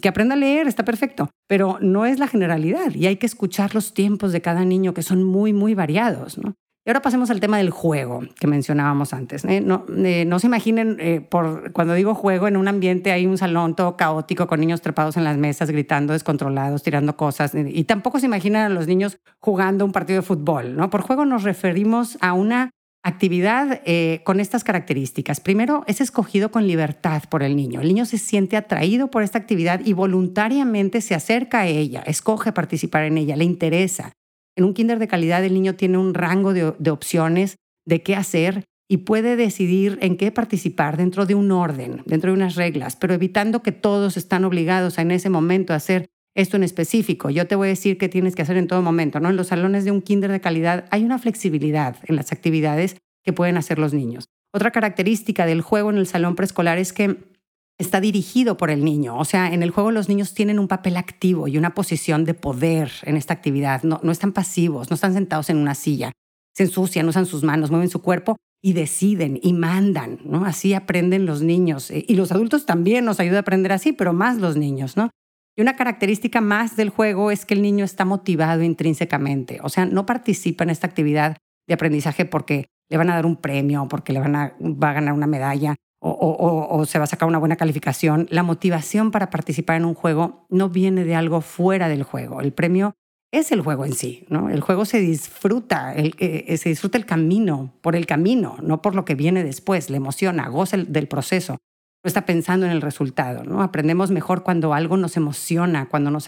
que 0.01 0.09
aprenda 0.09 0.35
a 0.35 0.39
leer, 0.39 0.67
está 0.67 0.85
perfecto, 0.85 1.31
pero 1.49 1.79
no 1.81 2.07
es 2.07 2.19
la 2.19 2.29
generalidad 2.29 2.95
y 2.95 3.07
hay 3.07 3.17
que 3.17 3.27
escuchar 3.27 3.75
los 3.75 3.95
tiempos 3.95 4.33
de 4.33 4.43
cada 4.43 4.65
niño 4.65 4.95
que 4.95 5.03
son 5.03 5.23
muy, 5.25 5.53
muy 5.53 5.75
variados, 5.75 6.39
¿no? 6.39 6.55
Y 6.87 6.91
ahora 6.91 7.01
pasemos 7.01 7.31
al 7.31 7.41
tema 7.41 7.57
del 7.57 7.71
juego 7.71 8.21
que 8.39 8.47
mencionábamos 8.47 9.15
antes. 9.15 9.43
¿eh? 9.47 9.63
No, 9.63 9.87
eh, 9.89 10.27
no, 10.27 10.39
se 10.39 10.49
imaginen, 10.49 10.99
eh, 11.01 11.23
por, 11.23 11.73
cuando 11.73 11.95
digo 11.95 12.15
juego, 12.15 12.47
en 12.47 12.59
un 12.59 12.69
ambiente 12.69 13.11
hay 13.11 13.25
un 13.25 13.39
salón 13.39 13.75
todo 13.75 13.97
caótico 13.97 14.47
con 14.47 14.61
niños 14.61 14.83
trepados 14.83 15.17
en 15.17 15.25
las 15.25 15.39
mesas, 15.39 15.71
gritando, 15.71 16.13
descontrolados, 16.13 16.83
tirando 16.83 17.17
cosas. 17.17 17.53
Y 17.55 17.85
tampoco 17.85 18.21
se 18.21 18.27
imaginan 18.27 18.71
a 18.71 18.75
los 18.75 18.87
niños 18.87 19.17
jugando 19.41 19.87
un 19.87 19.93
partido 19.93 20.21
de 20.21 20.27
fútbol. 20.27 20.77
Por 20.91 21.01
juego 21.01 21.25
nos 21.25 21.43
referimos 21.43 22.19
a 22.21 22.35
una 22.35 22.69
actividad 23.03 23.81
con 24.25 24.41
estas 24.41 24.63
características. 24.63 25.41
Primero, 25.41 25.85
es 25.87 26.03
escogido 26.03 26.51
con 26.51 26.67
libertad 26.67 27.23
por 27.31 27.43
el 27.43 27.57
niño. 27.57 27.81
El 27.81 27.89
niño 27.89 28.05
se 28.05 28.19
siente 28.19 28.59
atraído 28.59 29.11
por 29.11 29.23
esta 29.23 29.39
actividad 29.39 29.81
y 29.85 29.95
voluntariamente 29.95 31.01
se 31.01 31.15
acerca 31.15 31.61
a 31.61 31.67
ella, 31.67 32.03
escoge 32.07 32.53
participar 32.53 33.05
en 33.05 33.19
ella, 33.19 33.37
le 33.37 33.45
interesa. 33.45 34.13
En 34.57 34.65
un 34.65 34.75
kinder 34.75 34.99
de 34.99 35.09
calidad 35.09 35.45
el 35.45 35.55
niño 35.55 35.75
tiene 35.75 35.99
un 35.99 36.15
rango 36.15 36.53
de, 36.53 36.91
opciones 36.91 37.57
de 37.87 38.03
qué 38.03 38.15
hacer 38.15 38.65
y 38.89 38.99
puede 38.99 39.37
decidir 39.37 39.99
en 40.01 40.17
qué 40.17 40.31
participar 40.31 40.97
dentro 40.97 41.27
de 41.27 41.35
un 41.35 41.51
orden, 41.51 42.03
dentro 42.07 42.31
de 42.31 42.37
unas 42.37 42.55
reglas, 42.55 42.97
pero 42.97 43.15
evitando 43.15 43.63
que 43.63 43.73
todos 43.73 44.17
están 44.17 44.45
obligados 44.45 44.99
a 44.99 45.03
en 45.03 45.11
ese 45.11 45.31
momento 45.31 45.73
a 45.73 45.77
hacer 45.77 46.07
esto 46.37 46.57
en 46.57 46.63
específico. 46.63 47.31
Yo 47.31 47.47
te 47.47 47.57
voy 47.57 47.69
a 47.69 47.71
decir 47.71 47.99
qué 47.99 48.09
tienes 48.09 48.35
que 48.35 48.43
hacer 48.43 48.57
en 48.57 48.67
todo 48.67 48.83
momento, 48.83 49.21
¿no? 49.21 49.31
En 49.31 49.37
los 49.37 49.49
salones 49.49 49.85
de 49.85 49.91
un 49.91 50.03
kinder 50.03 50.31
de 50.31 50.41
calidad 50.41 50.87
hay 50.91 51.05
una 51.05 51.19
flexibilidad 51.19 51.97
en 52.05 52.17
las 52.17 52.33
actividades 52.33 52.97
que 53.23 53.33
pueden 53.33 53.57
hacer 53.57 53.79
los 53.79 53.95
niños. 53.95 54.27
Otra 54.53 54.71
característica 54.71 55.47
del 55.47 55.63
juego 55.63 55.91
en 55.91 55.99
el 55.99 56.07
salón 56.07 56.37
preescolar 56.37 56.79
es 56.79 56.93
que 56.93 57.34
está 57.79 58.01
dirigido 58.01 58.57
por 58.57 58.71
el 58.71 58.85
niño. 58.85 59.17
O 59.19 59.25
sea, 59.25 59.53
en 59.53 59.63
el 59.63 59.71
juego 59.71 59.91
los 59.91 60.09
niños 60.09 60.35
tienen 60.35 60.59
un 60.59 60.69
papel 60.69 60.97
activo 60.97 61.49
y 61.49 61.59
una 61.59 61.75
posición 61.75 62.25
de 62.25 62.35
poder 62.35 62.91
en 63.03 63.17
esta 63.17 63.35
actividad. 63.35 63.83
No, 63.83 64.01
no 64.03 64.13
están 64.13 64.33
pasivos, 64.33 64.91
no 64.91 64.95
están 64.95 65.15
sentados 65.15 65.51
en 65.51 65.59
una 65.59 65.75
silla. 65.75 66.13
Se 66.55 66.65
ensucian, 66.65 67.09
usan 67.09 67.27
sus 67.27 67.43
manos, 67.43 67.71
mueven 67.71 67.91
su 67.91 68.01
cuerpo 68.01 68.37
y 68.63 68.73
deciden 68.73 69.39
y 69.43 69.53
mandan, 69.53 70.21
¿no? 70.25 70.45
Así 70.47 70.73
aprenden 70.73 71.27
los 71.27 71.43
niños. 71.43 71.91
Eh, 71.91 72.05
y 72.09 72.15
los 72.15 72.33
adultos 72.33 72.65
también 72.65 73.05
nos 73.05 73.21
ayuda 73.21 73.39
a 73.39 73.41
aprender 73.41 73.73
así, 73.73 73.93
pero 73.93 74.13
más 74.13 74.39
los 74.39 74.57
niños, 74.57 74.97
¿no? 74.97 75.11
Y 75.57 75.63
una 75.63 75.77
característica 75.77 76.41
más 76.41 76.77
del 76.77 76.89
juego 76.89 77.31
es 77.31 77.45
que 77.45 77.55
el 77.55 77.63
niño 77.63 77.85
está 77.85 78.05
motivado 78.05 78.63
intrínsecamente. 78.63 79.61
O 79.63 79.69
sea, 79.69 79.85
no 79.87 80.07
participa 80.07 80.65
en 80.65 80.71
esta 80.71 80.87
actividad 80.87 81.37
de 81.69 81.75
aprendizaje 81.75 82.25
porque 82.25 82.67
le 82.89 82.97
van 82.97 83.11
a 83.11 83.15
dar 83.15 83.27
un 83.27 83.37
premio, 83.37 83.87
porque 83.89 84.13
le 84.13 84.21
van 84.21 84.35
a, 84.35 84.55
va 84.61 84.91
a 84.91 84.95
ganar 84.95 85.15
una 85.15 85.27
medalla 85.27 85.77
o, 86.07 86.85
se 86.87 86.99
va 86.99 87.05
a 87.05 87.07
sacar 87.09 87.29
una 87.29 87.39
buena 87.39 87.57
calificación. 87.57 88.27
La 88.31 88.43
motivación 88.43 89.11
para 89.11 89.31
participar 89.31 89.77
en 89.77 89.87
un 89.87 89.95
juego 89.95 90.47
no 90.51 90.69
viene 90.69 91.05
de 91.05 91.15
algo 91.15 91.41
fuera 91.41 91.89
del 91.89 92.03
juego. 92.03 92.43
El 92.43 92.53
premio 92.53 92.95
es 93.33 93.51
el 93.53 93.63
juego 93.63 93.85
en 93.87 93.95
sí, 93.95 94.27
¿no? 94.29 94.51
El 94.51 94.61
juego 94.61 94.85
se 94.85 95.01
disfruta, 95.01 95.95
el, 95.95 96.15
eh, 96.19 96.57
se 96.59 96.69
disfruta 96.69 96.99
el 96.99 97.07
camino, 97.07 97.73
por 97.81 97.97
el 97.97 98.07
camino, 98.07 98.57
no 98.63 98.83
por 98.83 98.95
lo 98.95 99.05
que 99.05 99.15
viene 99.15 99.43
después, 99.43 99.91
le 99.91 99.97
emociona, 99.97 100.49
goza 100.49 100.77
del 100.77 101.09
proceso, 101.09 101.55
no 101.55 102.09
está 102.09 102.27
pensando 102.27 102.67
en 102.67 102.73
el 102.73 102.83
resultado, 102.83 103.43
¿no? 103.43 103.63
Aprendemos 103.63 104.11
mejor 104.11 104.45
cuando 104.45 104.75
algo 104.75 104.97
nos 104.97 105.17
emociona, 105.17 105.89
cuando 105.89 106.21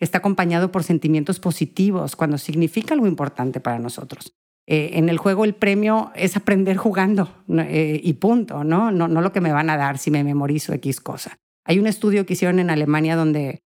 está 0.00 0.18
acompañado 0.18 0.72
por 0.72 0.82
sentimientos 0.82 1.38
positivos, 1.38 2.16
cuando 2.16 2.38
significa 2.38 2.94
algo 2.94 3.06
importante 3.06 3.60
para 3.60 3.78
nosotros. 3.78 4.32
Eh, 4.70 4.98
en 4.98 5.08
el 5.08 5.16
juego 5.16 5.46
el 5.46 5.54
premio 5.54 6.12
es 6.14 6.36
aprender 6.36 6.76
jugando 6.76 7.30
eh, 7.48 7.98
y 8.04 8.12
punto, 8.12 8.64
¿no? 8.64 8.90
¿no? 8.90 9.08
No 9.08 9.22
lo 9.22 9.32
que 9.32 9.40
me 9.40 9.50
van 9.50 9.70
a 9.70 9.78
dar 9.78 9.96
si 9.96 10.10
me 10.10 10.22
memorizo 10.22 10.74
X 10.74 11.00
cosa. 11.00 11.38
Hay 11.64 11.78
un 11.78 11.86
estudio 11.86 12.26
que 12.26 12.34
hicieron 12.34 12.58
en 12.58 12.68
Alemania 12.68 13.16
donde 13.16 13.60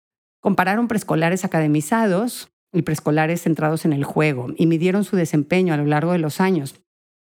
compararon 0.42 0.88
preescolares 0.88 1.46
academizados 1.46 2.50
y 2.74 2.82
preescolares 2.82 3.40
centrados 3.40 3.86
en 3.86 3.94
el 3.94 4.04
juego 4.04 4.48
y 4.58 4.66
midieron 4.66 5.04
su 5.04 5.16
desempeño 5.16 5.72
a 5.72 5.78
lo 5.78 5.86
largo 5.86 6.12
de 6.12 6.18
los 6.18 6.38
años. 6.38 6.74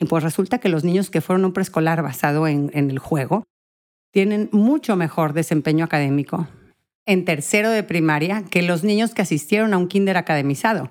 Y 0.01 0.07
pues 0.07 0.25
resulta 0.25 0.59
que 0.59 0.69
los 0.69 0.83
niños 0.83 1.09
que 1.09 1.21
fueron 1.21 1.45
a 1.45 1.47
un 1.47 1.53
preescolar 1.53 2.03
basado 2.03 2.49
en, 2.49 2.73
en 2.75 2.91
el 2.91 2.99
juego 2.99 3.45
tienen 4.13 4.49
mucho 4.51 4.97
mejor 4.97 5.35
desempeño 5.35 5.85
académico 5.85 6.49
en 7.07 7.25
tercero 7.25 7.71
de 7.71 7.85
primaria 7.85 8.43
que 8.43 8.63
los 8.63 8.83
niños 8.83 9.15
que 9.15 9.23
asistieron 9.23 9.73
a 9.73 9.79
un 9.79 9.87
kinder 9.87 10.17
academizado 10.17 10.91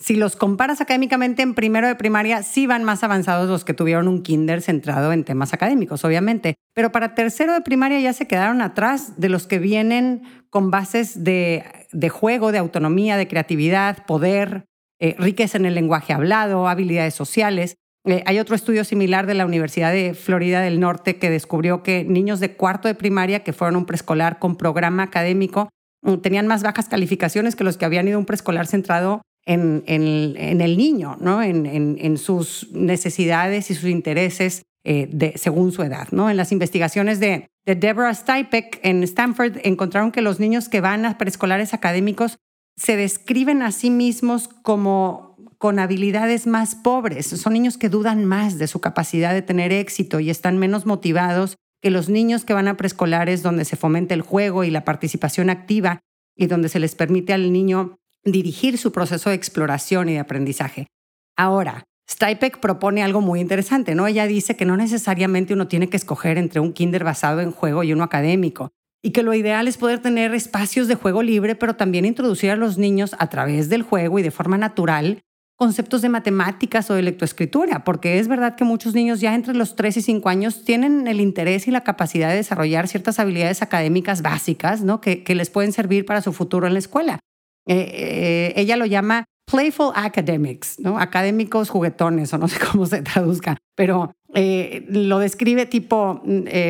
si 0.00 0.14
los 0.14 0.36
comparas 0.36 0.80
académicamente 0.80 1.42
en 1.42 1.54
primero 1.54 1.88
de 1.88 1.96
primaria, 1.96 2.44
sí 2.44 2.66
van 2.68 2.84
más 2.84 3.02
avanzados 3.02 3.48
los 3.48 3.64
que 3.64 3.74
tuvieron 3.74 4.06
un 4.06 4.22
kinder 4.22 4.62
centrado 4.62 5.12
en 5.12 5.24
temas 5.24 5.52
académicos, 5.52 6.04
obviamente. 6.04 6.54
Pero 6.72 6.92
para 6.92 7.16
tercero 7.16 7.52
de 7.52 7.62
primaria 7.62 7.98
ya 7.98 8.12
se 8.12 8.28
quedaron 8.28 8.62
atrás 8.62 9.18
de 9.20 9.28
los 9.28 9.48
que 9.48 9.58
vienen 9.58 10.22
con 10.50 10.70
bases 10.70 11.24
de, 11.24 11.64
juego, 12.10 12.52
de 12.52 12.58
autonomía, 12.58 13.16
de 13.16 13.26
creatividad, 13.26 14.06
poder, 14.06 14.66
eh, 15.00 15.16
riqueza 15.18 15.58
en 15.58 15.66
el 15.66 15.74
lenguaje 15.74 16.12
hablado, 16.12 16.68
habilidades 16.68 17.14
sociales. 17.14 17.74
Eh, 18.04 18.22
hay 18.24 18.38
otro 18.38 18.54
estudio 18.54 18.84
similar 18.84 19.26
de 19.26 19.34
la 19.34 19.46
Universidad 19.46 19.90
de 19.90 20.14
Florida 20.14 20.60
del 20.60 20.78
Norte 20.78 21.16
que 21.16 21.28
descubrió 21.28 21.82
que 21.82 22.04
niños 22.04 22.38
de 22.38 22.54
cuarto 22.54 22.86
de 22.86 22.94
primaria 22.94 23.42
que 23.42 23.52
fueron 23.52 23.74
un 23.74 23.84
preescolar 23.84 24.38
con 24.38 24.56
programa 24.56 25.02
académico 25.02 25.70
mm, 26.02 26.18
tenían 26.18 26.46
más 26.46 26.62
bajas 26.62 26.88
calificaciones 26.88 27.56
que 27.56 27.64
los 27.64 27.76
que 27.76 27.84
habían 27.84 28.06
ido 28.06 28.16
a 28.16 28.20
un 28.20 28.26
preescolar 28.26 28.68
centrado 28.68 29.22
en, 29.48 30.60
el 30.60 30.76
niño, 30.76 31.16
¿no? 31.20 31.42
En, 31.42 32.18
sus 32.18 32.70
necesidades 32.72 33.70
y 33.70 33.74
sus 33.74 33.88
intereses 33.88 34.62
eh, 34.84 35.08
de, 35.10 35.34
según 35.36 35.72
su 35.72 35.82
edad. 35.82 36.08
¿no? 36.12 36.30
En 36.30 36.36
las 36.36 36.52
investigaciones 36.52 37.18
de, 37.20 37.48
de 37.66 37.74
Deborah 37.74 38.14
Stipek 38.14 38.80
en 38.82 39.02
Stanford 39.02 39.58
encontraron 39.64 40.12
que 40.12 40.22
los 40.22 40.38
niños 40.38 40.68
que 40.68 40.80
van 40.80 41.04
a 41.04 41.18
preescolares 41.18 41.74
académicos 41.74 42.38
se 42.76 42.96
describen 42.96 43.62
a 43.62 43.72
sí 43.72 43.90
mismos 43.90 44.48
como 44.48 45.36
con 45.58 45.78
habilidades 45.80 46.46
más 46.46 46.76
pobres. 46.76 47.26
Son 47.26 47.52
niños 47.52 47.76
que 47.76 47.88
dudan 47.88 48.24
más 48.24 48.58
de 48.58 48.68
su 48.68 48.80
capacidad 48.80 49.34
de 49.34 49.42
tener 49.42 49.72
éxito 49.72 50.20
y 50.20 50.30
están 50.30 50.58
menos 50.58 50.86
motivados 50.86 51.56
que 51.82 51.90
los 51.90 52.08
niños 52.08 52.44
que 52.44 52.54
van 52.54 52.68
a 52.68 52.76
preescolares 52.76 53.42
donde 53.42 53.64
se 53.64 53.76
fomenta 53.76 54.14
el 54.14 54.22
juego 54.22 54.62
y 54.62 54.70
la 54.70 54.84
participación 54.84 55.50
activa 55.50 56.00
y 56.36 56.46
donde 56.46 56.68
se 56.68 56.78
les 56.78 56.94
permite 56.94 57.32
al 57.32 57.52
niño 57.52 57.97
dirigir 58.24 58.78
su 58.78 58.92
proceso 58.92 59.30
de 59.30 59.36
exploración 59.36 60.08
y 60.08 60.14
de 60.14 60.18
aprendizaje. 60.18 60.86
Ahora, 61.36 61.84
Stipek 62.10 62.58
propone 62.58 63.02
algo 63.02 63.20
muy 63.20 63.40
interesante, 63.40 63.94
¿no? 63.94 64.06
Ella 64.06 64.26
dice 64.26 64.56
que 64.56 64.64
no 64.64 64.76
necesariamente 64.76 65.52
uno 65.52 65.68
tiene 65.68 65.88
que 65.88 65.96
escoger 65.96 66.38
entre 66.38 66.60
un 66.60 66.72
kinder 66.72 67.04
basado 67.04 67.40
en 67.40 67.52
juego 67.52 67.84
y 67.84 67.92
uno 67.92 68.02
académico, 68.02 68.70
y 69.02 69.10
que 69.10 69.22
lo 69.22 69.34
ideal 69.34 69.68
es 69.68 69.76
poder 69.76 70.00
tener 70.00 70.34
espacios 70.34 70.88
de 70.88 70.94
juego 70.94 71.22
libre, 71.22 71.54
pero 71.54 71.76
también 71.76 72.04
introducir 72.04 72.50
a 72.50 72.56
los 72.56 72.78
niños 72.78 73.14
a 73.18 73.28
través 73.28 73.68
del 73.68 73.82
juego 73.82 74.18
y 74.18 74.22
de 74.22 74.30
forma 74.30 74.58
natural 74.58 75.20
conceptos 75.56 76.02
de 76.02 76.08
matemáticas 76.08 76.88
o 76.88 76.94
de 76.94 77.02
lectoescritura, 77.02 77.82
porque 77.82 78.20
es 78.20 78.28
verdad 78.28 78.54
que 78.54 78.62
muchos 78.62 78.94
niños 78.94 79.20
ya 79.20 79.34
entre 79.34 79.54
los 79.54 79.74
3 79.74 79.96
y 79.96 80.02
5 80.02 80.28
años 80.28 80.64
tienen 80.64 81.08
el 81.08 81.20
interés 81.20 81.66
y 81.66 81.72
la 81.72 81.82
capacidad 81.82 82.28
de 82.28 82.36
desarrollar 82.36 82.86
ciertas 82.86 83.18
habilidades 83.18 83.60
académicas 83.60 84.22
básicas, 84.22 84.82
¿no? 84.82 85.00
que 85.00 85.24
les 85.34 85.50
pueden 85.50 85.72
servir 85.72 86.06
para 86.06 86.22
su 86.22 86.32
futuro 86.32 86.68
en 86.68 86.74
la 86.74 86.78
escuela. 86.78 87.18
Eh, 87.68 87.90
eh, 87.92 88.52
ella 88.56 88.76
lo 88.76 88.86
llama 88.86 89.24
playful 89.50 89.92
academics, 89.94 90.80
¿no? 90.80 90.98
Académicos 90.98 91.68
juguetones, 91.68 92.32
o 92.32 92.38
no 92.38 92.48
sé 92.48 92.58
cómo 92.58 92.86
se 92.86 93.02
traduzca, 93.02 93.58
pero 93.76 94.12
eh, 94.34 94.86
lo 94.88 95.18
describe 95.18 95.66
tipo, 95.66 96.22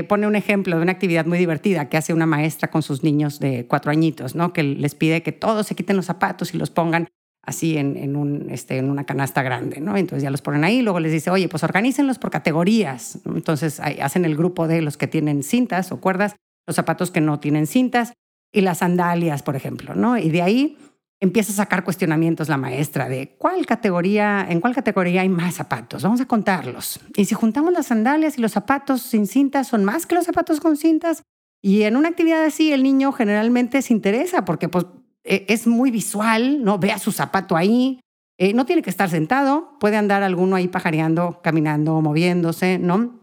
pone 0.09 0.27
un 0.27 0.37
ejemplo 0.37 0.77
de 0.77 0.83
una 0.83 0.93
actividad 0.93 1.27
muy 1.27 1.39
divertida 1.39 1.89
que 1.89 1.97
hace 1.97 2.13
una 2.13 2.27
maestra 2.27 2.71
con 2.71 2.83
sus 2.83 3.03
niños 3.03 3.41
de 3.41 3.67
cuatro 3.67 3.91
añitos, 3.91 4.35
¿no? 4.35 4.53
Que 4.53 4.63
les 4.63 4.95
pide 4.95 5.23
que 5.23 5.33
todos 5.33 5.67
se 5.67 5.75
quiten 5.75 5.97
los 5.97 6.07
zapatos 6.07 6.55
y 6.55 6.59
los 6.59 6.71
pongan 6.71 7.09
así 7.45 7.79
en, 7.79 8.15
un, 8.15 8.51
este, 8.51 8.77
en 8.77 8.91
una 8.91 9.05
canasta 9.05 9.43
grande, 9.43 9.81
¿no? 9.81 9.97
Entonces 9.97 10.23
ya 10.23 10.31
los 10.31 10.43
ponen 10.43 10.65
ahí, 10.65 10.83
luego 10.83 11.01
les 11.01 11.13
dice, 11.13 11.31
oye, 11.31 11.49
pues 11.49 11.65
organícenlos 11.65 12.19
por 12.19 12.31
categorías. 12.31 13.21
Entonces 13.25 13.81
hacen 13.81 14.25
el 14.27 14.37
grupo 14.37 14.69
de 14.69 14.83
los 14.83 14.99
que 14.99 15.07
tienen 15.07 15.43
cintas 15.43 15.91
o 15.91 16.01
cuerdas, 16.01 16.37
los 16.67 16.77
zapatos 16.77 17.11
que 17.11 17.23
no 17.23 17.41
tienen 17.41 17.67
cintas 17.67 18.13
y 18.53 18.61
las 18.61 18.79
sandalias, 18.79 19.43
por 19.43 19.57
ejemplo, 19.57 19.95
¿no? 19.95 20.19
Y 20.19 20.31
de 20.31 20.43
ahí 20.43 20.77
empieza 21.21 21.53
a 21.53 21.57
sacar 21.57 21.85
cuestionamientos 21.85 22.49
la 22.49 22.57
maestra 22.57 23.09
de 23.09 23.35
cuál 23.39 23.67
categoría, 23.67 24.47
en 24.49 24.61
cuál 24.61 24.75
categoría 24.75 25.23
hay 25.23 25.29
más 25.29 25.55
zapatos. 25.55 26.03
Vamos 26.03 26.21
a 26.21 26.27
contarlos. 26.27 27.01
Y 27.17 27.25
si 27.25 27.35
juntamos 27.35 27.73
las 27.73 27.87
sandalias 27.87 28.39
y 28.39 28.41
los 28.41 28.53
zapatos 28.53 29.03
sin 29.03 29.27
cintas, 29.27 29.69
son 29.69 29.85
más 29.85 30.07
que 30.07 30.15
los 30.15 30.25
zapatos 30.25 30.61
con 30.61 30.77
cintas. 30.77 31.23
Y 31.61 31.83
en 31.83 31.97
una 31.97 32.09
actividad 32.09 32.45
así, 32.45 32.73
el 32.73 32.83
niño 32.83 33.13
generalmente 33.13 33.83
se 33.83 33.93
interesa 33.93 34.45
porque 34.45 34.69
pues, 34.69 34.87
e, 35.25 35.45
es 35.49 35.67
muy 35.67 35.91
visual, 35.91 36.63
¿no? 36.63 36.79
Vea 36.79 36.99
su 36.99 37.11
zapato 37.11 37.57
ahí. 37.57 38.01
Eh, 38.39 38.53
no 38.55 38.67
tiene 38.67 38.83
que 38.83 38.91
estar 38.91 39.11
sentado, 39.11 39.77
puede 39.81 39.97
andar 39.97 40.23
alguno 40.23 40.55
ahí 40.55 40.69
pajareando, 40.69 41.41
caminando, 41.43 42.01
moviéndose, 42.01 42.79
¿no? 42.79 43.19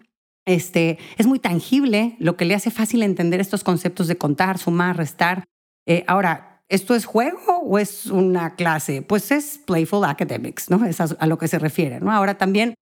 Este, 0.46 1.00
es 1.18 1.26
muy 1.26 1.40
tangible, 1.40 2.18
lo 2.20 2.36
que 2.36 2.46
le 2.46 2.54
hace 2.54 2.70
fácil 2.70 3.02
entender 3.02 3.40
estos 3.40 3.64
conceptos 3.64 4.08
de 4.08 4.18
contar, 4.18 4.58
sumar, 4.58 4.98
restar. 4.98 5.46
Eh, 5.88 6.04
ahora, 6.08 6.55
¿esto 6.70 6.96
es 6.96 7.06
juego 7.06 7.60
o 7.60 7.78
es 7.78 8.08
una 8.08 8.56
clase? 8.56 9.02
Pues 9.02 9.32
es 9.32 9.60
Playful 9.66 10.06
Academics, 10.06 10.70
¿no? 10.70 10.86
Es 10.86 11.00
a, 11.02 11.28
lo 11.28 11.38
que 11.38 11.48
se 11.48 11.60
refiere, 11.60 12.00
¿no? 12.00 12.12
Ahora 12.12 12.38
también 12.38 12.76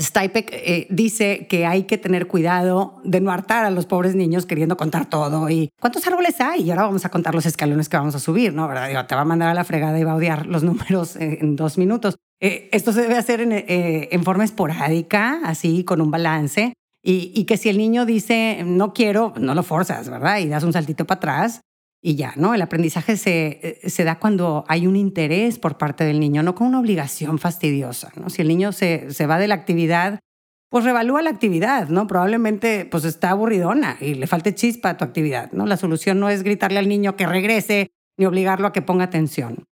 Stipek 0.00 0.50
eh, 0.52 0.86
dice 0.90 1.46
que 1.48 1.66
hay 1.66 1.84
que 1.84 1.98
tener 1.98 2.26
cuidado 2.26 3.00
de 3.04 3.20
no 3.20 3.30
hartar 3.30 3.64
a 3.64 3.70
los 3.70 3.86
pobres 3.86 4.14
niños 4.14 4.46
queriendo 4.46 4.76
contar 4.76 5.08
todo 5.08 5.50
y 5.50 5.70
cuántos 5.80 6.06
árboles 6.06 6.40
hay 6.40 6.62
y 6.62 6.70
ahora 6.70 6.84
vamos 6.84 7.04
a 7.04 7.10
contar 7.10 7.34
los 7.34 7.44
escalones 7.44 7.88
que 7.88 7.96
vamos 7.96 8.14
a 8.14 8.18
subir, 8.18 8.54
¿no? 8.54 8.66
¿verdad? 8.66 9.06
te 9.06 9.14
va 9.14 9.20
a 9.20 9.26
mandar 9.26 9.50
a 9.50 9.54
la 9.54 9.64
fregada 9.64 9.98
y 9.98 10.04
va 10.04 10.12
a 10.12 10.16
odiar 10.16 10.46
los 10.46 10.62
números 10.64 11.16
en 11.16 11.56
dos 11.56 11.76
minutos. 11.76 12.16
Eh, 12.40 12.70
esto 12.72 12.92
se 12.92 13.02
debe 13.02 13.16
hacer 13.16 13.42
en, 13.42 13.52
eh, 13.52 14.08
en, 14.10 14.24
forma 14.24 14.44
esporádica, 14.44 15.40
así, 15.44 15.84
con 15.84 16.00
un 16.00 16.10
balance. 16.10 16.72
Y, 17.02 17.32
y, 17.34 17.44
que 17.44 17.56
si 17.56 17.70
el 17.70 17.78
niño 17.78 18.04
dice, 18.04 18.62
no 18.64 18.92
quiero, 18.92 19.32
no 19.38 19.54
lo 19.54 19.62
forzas, 19.62 20.10
¿verdad? 20.10 20.38
Y 20.38 20.48
das 20.48 20.64
un 20.64 20.72
saltito 20.74 21.06
para 21.06 21.16
atrás 21.16 21.62
y 22.02 22.14
ya, 22.14 22.32
¿no? 22.36 22.54
El 22.54 22.62
aprendizaje 22.62 23.16
se, 23.16 23.60
eh, 23.62 23.90
se, 23.90 24.04
da 24.04 24.18
cuando 24.18 24.64
hay 24.68 24.86
un 24.86 24.96
interés 24.96 25.58
por 25.58 25.76
parte 25.76 26.04
del 26.04 26.18
niño, 26.18 26.42
no 26.42 26.54
con 26.54 26.66
una 26.66 26.80
obligación 26.80 27.38
fastidiosa, 27.38 28.12
¿no? 28.16 28.30
Si 28.30 28.40
el 28.42 28.48
niño 28.48 28.72
se, 28.72 29.12
se 29.12 29.26
va 29.26 29.38
de 29.38 29.48
la 29.48 29.54
actividad, 29.54 30.20
pues 30.70 30.84
revalúa 30.84 31.20
la 31.20 31.30
actividad, 31.30 31.88
¿no? 31.88 32.06
Probablemente 32.06 32.86
pues 32.86 33.04
está 33.04 33.30
aburridona 33.30 33.98
y 34.00 34.14
le 34.14 34.26
falte 34.26 34.54
chispa 34.54 34.90
a 34.90 34.96
tu 34.96 35.04
actividad, 35.04 35.52
¿no? 35.52 35.66
La 35.66 35.76
solución 35.76 36.20
no 36.20 36.30
es 36.30 36.42
gritarle 36.42 36.78
al 36.78 36.88
niño 36.88 37.16
que 37.16 37.26
regrese, 37.26 37.90
ni 38.16 38.24
obligarlo 38.24 38.68
a 38.68 38.72
que 38.72 38.82
ponga 38.82 39.04
atención. 39.04 39.64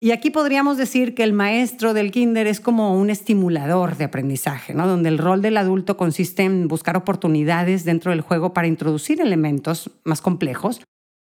Y 0.00 0.10
aquí 0.10 0.30
podríamos 0.30 0.76
decir 0.76 1.14
que 1.14 1.24
el 1.24 1.32
maestro 1.32 1.94
del 1.94 2.10
kinder 2.10 2.46
es 2.46 2.60
como 2.60 2.94
un 2.94 3.08
estimulador 3.08 3.96
de 3.96 4.04
aprendizaje, 4.04 4.74
¿no? 4.74 4.86
donde 4.86 5.08
el 5.08 5.16
rol 5.16 5.40
del 5.40 5.56
adulto 5.56 5.96
consiste 5.96 6.42
en 6.42 6.68
buscar 6.68 6.94
oportunidades 6.96 7.84
dentro 7.84 8.10
del 8.10 8.20
juego 8.20 8.52
para 8.52 8.68
introducir 8.68 9.22
elementos 9.22 9.90
más 10.04 10.20
complejos, 10.20 10.82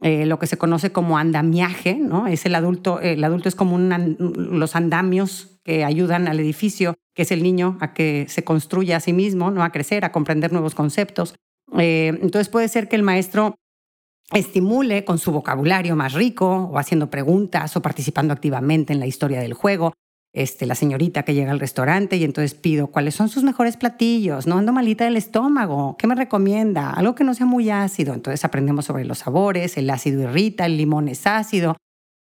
eh, 0.03 0.25
lo 0.25 0.38
que 0.38 0.48
se 0.48 0.57
conoce 0.57 0.91
como 0.91 1.17
andamiaje, 1.17 1.95
¿no? 1.95 2.27
Es 2.27 2.45
el 2.45 2.55
adulto, 2.55 3.00
el 3.00 3.24
adulto 3.24 3.48
es 3.48 3.55
como 3.55 3.79
los 3.79 4.75
andamios 4.75 5.62
que 5.63 5.86
ayudan 5.86 6.27
al 6.27 6.41
edificio, 6.41 6.95
que 7.15 7.22
es 7.22 7.31
el 7.31 7.41
niño, 7.41 7.77
a 7.79 7.93
que 7.93 8.25
se 8.27 8.43
construya 8.43 8.98
a 8.98 9.00
sí 9.00 9.13
mismo, 9.13 9.50
¿no? 9.50 9.63
A 9.63 9.72
crecer, 9.72 10.03
a 10.03 10.12
comprender 10.12 10.51
nuevos 10.51 10.75
conceptos. 10.75 11.36
Eh, 11.77 12.17
entonces 12.22 12.50
puede 12.50 12.67
ser 12.67 12.89
que 12.89 12.98
el 12.98 13.03
maestro 13.03 13.55
estimule 14.33 15.05
con 15.05 15.19
su 15.19 15.31
vocabulario 15.31 15.95
más 15.95 16.12
rico 16.12 16.69
o 16.72 16.77
haciendo 16.77 17.10
preguntas 17.10 17.77
o 17.77 17.81
participando 17.81 18.33
activamente 18.33 18.91
en 18.91 19.00
la 19.00 19.07
historia 19.07 19.39
del 19.39 19.53
juego. 19.53 19.93
Este, 20.36 20.66
la 20.66 20.74
señorita 20.74 21.22
que 21.22 21.36
llega 21.36 21.52
al 21.52 21.60
restaurante 21.60 22.18
y 22.18 22.24
entonces 22.24 22.56
pido 22.56 22.88
cuáles 22.88 23.13
son 23.13 23.30
sus 23.30 23.44
mejores 23.44 23.78
platillos, 23.78 24.48
no 24.48 24.58
ando 24.58 24.74
malita 24.74 25.06
del 25.06 25.16
estómago, 25.16 25.96
¿qué 26.00 26.08
me 26.08 26.16
recomienda? 26.16 26.90
Algo 26.90 27.13
que 27.13 27.24
no 27.24 27.36
sea 27.36 27.46
muy 27.46 27.70
ácido. 27.70 28.16
Entonces 28.16 28.44
aprendemos 28.44 28.86
sobre 28.86 29.06
los 29.06 29.20
sabores, 29.20 29.78
el 29.78 29.92
ácido 29.92 30.24
irrita, 30.24 30.66
el 30.66 30.78
limón 30.78 31.08
es 31.08 31.28
ácido, 31.28 31.78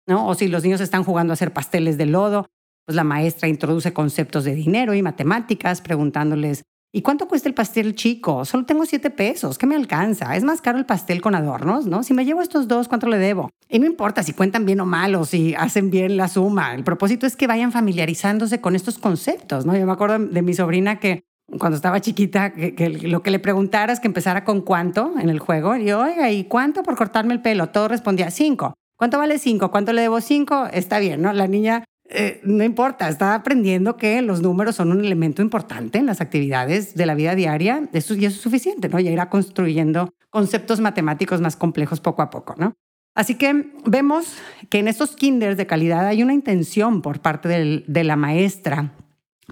¿no? 0.08 0.28
O 0.28 0.34
si 0.34 0.48
los 0.48 0.64
niños 0.64 0.82
están 0.82 1.04
jugando 1.04 1.34
a 1.34 1.36
hacer 1.36 1.54
pasteles 1.54 2.00
de 2.00 2.08
lodo, 2.08 2.48
pues 2.88 2.96
la 2.96 3.04
maestra 3.04 3.48
introduce 3.48 3.94
conceptos 3.94 4.44
de 4.44 4.56
dinero 4.56 4.96
y 4.96 5.04
matemáticas 5.04 5.80
preguntándoles 5.80 6.64
¿Y 6.92 7.04
cuánto 7.04 7.28
cuesta 7.28 7.48
el 7.48 7.54
pastel 7.54 7.94
chico? 7.94 8.46
Solo 8.46 8.66
tengo 8.66 8.84
siete 8.84 9.12
pesos. 9.12 9.60
¿Qué 9.60 9.68
me 9.68 9.76
alcanza? 9.76 10.36
Es 10.36 10.44
más 10.44 10.60
caro 10.60 10.80
el 10.80 10.88
pastel 10.88 11.22
con 11.22 11.36
adornos, 11.36 11.86
¿no? 11.86 12.02
Si 12.02 12.16
me 12.16 12.26
llevo 12.26 12.42
estos 12.42 12.68
dos, 12.68 12.88
¿cuánto 12.88 13.08
le 13.08 13.20
debo? 13.20 13.52
Y 13.70 13.78
no 13.78 13.86
importa 13.86 14.24
si 14.24 14.34
cuentan 14.34 14.66
bien 14.66 14.80
o 14.80 14.88
mal 14.88 15.14
o 15.14 15.24
si 15.24 15.54
hacen 15.54 15.92
bien 15.92 16.18
la 16.18 16.28
suma. 16.28 16.74
El 16.74 16.84
propósito 16.84 17.28
es 17.28 17.36
que 17.36 17.46
vayan 17.46 17.72
familiarizándose 17.72 18.60
con 18.60 18.76
estos 18.76 18.98
conceptos, 18.98 19.68
¿no? 19.68 19.78
Yo 19.78 19.86
me 19.86 19.92
acuerdo 19.92 20.18
de 20.18 20.42
mi 20.42 20.56
sobrina 20.56 21.00
que 21.00 21.22
cuando 21.60 21.76
estaba 21.76 22.02
chiquita, 22.02 22.54
que, 22.54 22.90
lo 22.90 23.22
que 23.22 23.30
le 23.30 23.40
preguntara 23.40 23.94
es 23.94 24.00
que 24.00 24.08
empezara 24.08 24.44
con 24.44 24.62
cuánto 24.62 25.14
en 25.20 25.30
el 25.30 25.38
juego. 25.38 25.76
Y 25.76 25.86
yo, 25.86 26.00
oiga, 26.00 26.32
¿y 26.32 26.46
cuánto 26.46 26.82
por 26.82 26.96
cortarme 26.96 27.36
el 27.36 27.42
pelo? 27.42 27.70
Todo 27.70 27.88
respondía 27.88 28.32
cinco. 28.32 28.74
¿Cuánto 28.98 29.20
vale 29.20 29.38
cinco? 29.38 29.70
¿Cuánto 29.70 29.94
le 29.94 30.02
debo 30.02 30.22
cinco? 30.22 30.66
Está 30.74 30.98
bien, 30.98 31.22
¿no? 31.22 31.34
La 31.34 31.48
niña 31.48 31.84
eh, 32.12 32.42
no 32.44 32.64
importa, 32.64 33.08
está 33.08 33.36
aprendiendo 33.36 33.96
que 33.96 34.22
los 34.22 34.42
números 34.42 34.76
son 34.76 34.92
un 34.92 35.06
elemento 35.06 35.42
importante 35.42 36.00
en 36.00 36.08
las 36.08 36.22
actividades 36.22 36.96
de 36.96 37.06
la 37.06 37.14
vida 37.14 37.36
diaria, 37.36 37.88
y 37.94 37.98
eso 37.98 38.16
es 38.16 38.34
suficiente, 38.36 38.90
¿no? 38.90 39.00
Ya 39.00 39.12
irá 39.12 39.30
construyendo 39.30 40.10
conceptos 40.32 40.80
matemáticos 40.80 41.40
más 41.40 41.56
complejos 41.56 42.02
poco 42.02 42.22
a 42.22 42.30
poco, 42.30 42.56
¿no? 42.58 42.74
Así 43.16 43.36
que 43.36 43.74
vemos 43.86 44.38
que 44.70 44.80
en 44.80 44.88
estos 44.88 45.16
kinders 45.16 45.58
de 45.58 45.68
calidad 45.68 46.08
hay 46.08 46.24
una 46.24 46.34
intención 46.34 47.02
por 47.02 47.20
parte 47.20 47.84
de 47.86 48.04
la 48.04 48.16
maestra 48.16 48.94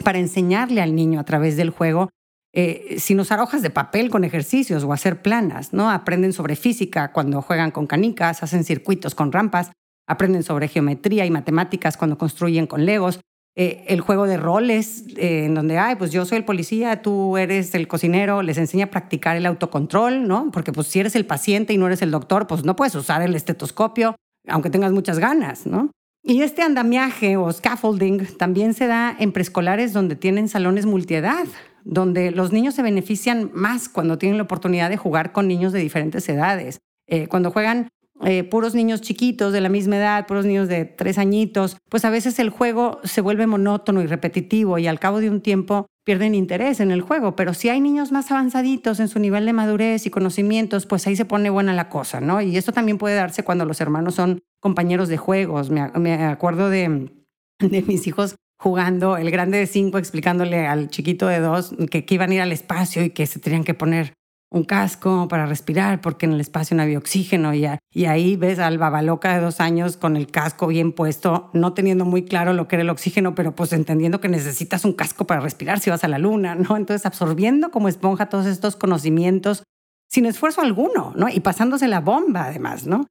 para 0.04 0.20
enseñarle 0.20 0.82
al 0.82 0.96
niño 0.96 1.20
a 1.20 1.26
través 1.26 1.58
del 1.58 1.70
juego 1.70 2.10
eh, 2.54 2.96
sin 2.98 3.20
usar 3.20 3.40
hojas 3.40 3.62
de 3.62 3.70
papel 3.70 4.10
con 4.10 4.24
ejercicios 4.24 4.84
o 4.84 4.94
hacer 4.94 5.22
planas, 5.22 5.74
¿no? 5.74 5.92
Aprenden 5.92 6.34
sobre 6.34 6.56
física 6.56 7.12
cuando 7.12 7.42
juegan 7.42 7.70
con 7.70 7.86
canicas, 7.86 8.42
hacen 8.42 8.64
circuitos 8.64 9.14
con 9.14 9.32
rampas, 9.32 9.72
aprenden 10.08 10.44
sobre 10.44 10.68
geometría 10.68 11.26
y 11.26 11.32
matemáticas 11.32 11.98
cuando 11.98 12.18
construyen 12.18 12.66
con 12.66 12.86
legos. 12.86 13.20
Eh, 13.56 13.86
el 13.88 14.02
juego 14.02 14.28
de 14.28 14.38
roles, 14.38 15.06
eh, 15.18 15.46
en 15.46 15.56
donde, 15.56 15.80
ay, 15.80 15.96
pues 15.96 16.12
yo 16.12 16.26
soy 16.26 16.38
el 16.38 16.46
policía, 16.46 17.02
tú 17.02 17.38
eres 17.38 17.74
el 17.74 17.88
cocinero, 17.88 18.44
les 18.44 18.58
enseña 18.58 18.86
a 18.86 18.92
practicar 18.92 19.36
el 19.36 19.48
autocontrol, 19.48 20.28
¿no? 20.28 20.52
Porque 20.52 20.72
pues 20.72 20.88
si 20.88 21.00
eres 21.00 21.16
el 21.16 21.26
paciente 21.26 21.74
y 21.74 21.78
no 21.78 21.88
eres 21.88 22.04
el 22.04 22.12
doctor, 22.12 22.46
pues 22.46 22.64
no 22.64 22.76
puedes 22.76 22.94
usar 22.94 23.24
el 23.24 23.36
estetoscopio, 23.36 24.16
aunque 24.48 24.70
tengas 24.70 24.92
muchas 24.92 25.18
ganas, 25.18 25.66
¿no? 25.66 25.90
Y 26.24 26.42
este 26.42 26.62
andamiaje 26.62 27.38
o 27.38 27.52
scaffolding 27.52 28.38
también 28.38 28.74
se 28.74 28.86
da 28.86 29.16
en 29.18 29.32
preescolares 29.32 29.94
donde 29.94 30.16
tienen 30.16 30.50
salones 30.50 30.86
multiedad, 30.86 31.48
donde 31.84 32.31
los 32.31 32.51
niños 32.51 32.75
se 32.75 32.84
benefician 32.84 33.50
más 33.53 33.90
cuando 33.90 34.18
tienen 34.18 34.38
la 34.38 34.44
oportunidad 34.44 34.90
de 34.90 34.98
jugar 34.98 35.31
con 35.31 35.48
niños 35.48 35.74
de 35.74 35.79
diferentes 35.79 36.27
edades. 36.29 36.79
Eh, 37.08 37.27
cuando 37.27 37.51
juegan 37.51 37.88
eh, 38.25 38.44
puros 38.44 38.74
niños 38.74 39.01
chiquitos 39.01 39.53
de 39.53 39.62
la 39.62 39.70
misma 39.70 39.98
edad, 39.98 40.25
puros 40.25 40.46
niños 40.46 40.68
de 40.68 40.86
tres 40.86 41.18
añitos, 41.18 41.77
pues 41.90 42.03
a 42.03 42.10
veces 42.10 42.40
el 42.40 42.50
juego 42.50 43.00
se 43.03 43.22
vuelve 43.22 43.46
monótono 43.46 44.01
y 44.01 44.08
repetitivo 44.08 44.80
y 44.80 44.88
al 44.88 45.00
cabo 45.00 45.20
de 45.20 45.30
un 45.30 45.42
tiempo 45.42 45.86
pierden 46.03 46.36
interés 46.36 46.80
en 46.80 46.92
el 46.92 47.01
juego. 47.01 47.36
Pero 47.36 47.53
si 47.53 47.70
hay 47.70 47.80
niños 47.80 48.12
más 48.12 48.32
avanzaditos 48.32 49.00
en 49.00 49.08
su 49.08 49.20
nivel 49.20 49.46
de 49.46 49.53
madurez 49.53 50.06
y 50.06 50.10
conocimientos, 50.10 50.86
pues 50.86 51.06
ahí 51.06 51.16
se 51.16 51.25
pone 51.25 51.50
buena 51.50 51.74
la 51.74 51.90
cosa, 51.90 52.22
¿no? 52.22 52.42
Y 52.42 52.58
esto 52.58 52.72
también 52.72 52.98
puede 52.98 53.16
darse 53.16 53.44
cuando 53.44 53.66
los 53.66 53.82
hermanos 53.82 54.16
son 54.16 54.40
compañeros 54.60 55.10
de 55.10 55.18
juegos. 55.18 55.70
Me, 55.70 55.82
acuerdo 55.82 56.70
de, 56.70 57.12
mis 57.60 58.08
hijos 58.08 58.36
jugando, 58.58 59.18
el 59.18 59.30
grande 59.30 59.60
de 59.60 59.68
cinco 59.68 60.00
explicándole 60.00 60.66
al 60.66 60.90
chiquito 60.90 61.27
de 61.27 61.40
dos 61.40 61.75
que, 61.92 62.06
que, 62.06 62.16
iban 62.16 62.32
a 62.32 62.36
ir 62.36 62.42
al 62.42 62.51
espacio 62.51 63.03
y 63.03 63.12
que 63.12 63.27
se 63.27 63.40
tenían 63.40 63.64
que 63.64 63.75
poner 63.75 64.14
un 64.50 64.64
casco 64.64 65.27
para 65.27 65.46
respirar 65.46 66.00
porque 66.01 66.25
en 66.25 66.33
el 66.33 66.40
espacio 66.42 66.75
no 66.77 66.83
había 66.83 66.98
oxígeno 66.98 67.53
y, 67.53 67.66
ahí 68.05 68.36
ves 68.38 68.60
al 68.60 68.77
babaloca 68.77 69.33
de 69.33 69.42
dos 69.42 69.60
años 69.60 69.98
con 69.98 70.16
el 70.16 70.27
casco 70.27 70.68
bien 70.68 70.94
puesto, 70.94 71.50
no 71.53 71.74
teniendo 71.74 72.05
muy 72.05 72.24
claro 72.24 72.53
lo 72.53 72.68
que 72.68 72.77
era 72.77 72.83
el 72.83 72.90
oxígeno, 72.90 73.36
pero 73.36 73.55
pues 73.55 73.74
entendiendo 73.74 74.22
que 74.22 74.29
necesitas 74.29 74.86
un 74.86 74.94
casco 74.94 75.25
para 75.25 75.42
respirar 75.42 75.79
si 75.79 75.90
vas 75.90 76.03
a 76.03 76.07
la 76.07 76.18
luna, 76.18 76.55
¿no? 76.55 76.77
Entonces 76.77 77.05
absorbiendo 77.05 77.72
como 77.72 77.90
esponja 77.90 78.29
todos 78.29 78.46
estos 78.46 78.75
conocimientos 78.75 79.64
sin 80.10 80.25
esfuerzo 80.25 80.62
alguno, 80.62 81.14
¿no? 81.16 81.27
Y 81.27 81.42
pasándose 81.42 81.88
la 81.88 82.00
bomba 82.00 82.46
además, 82.46 82.88
¿no? 82.88 83.05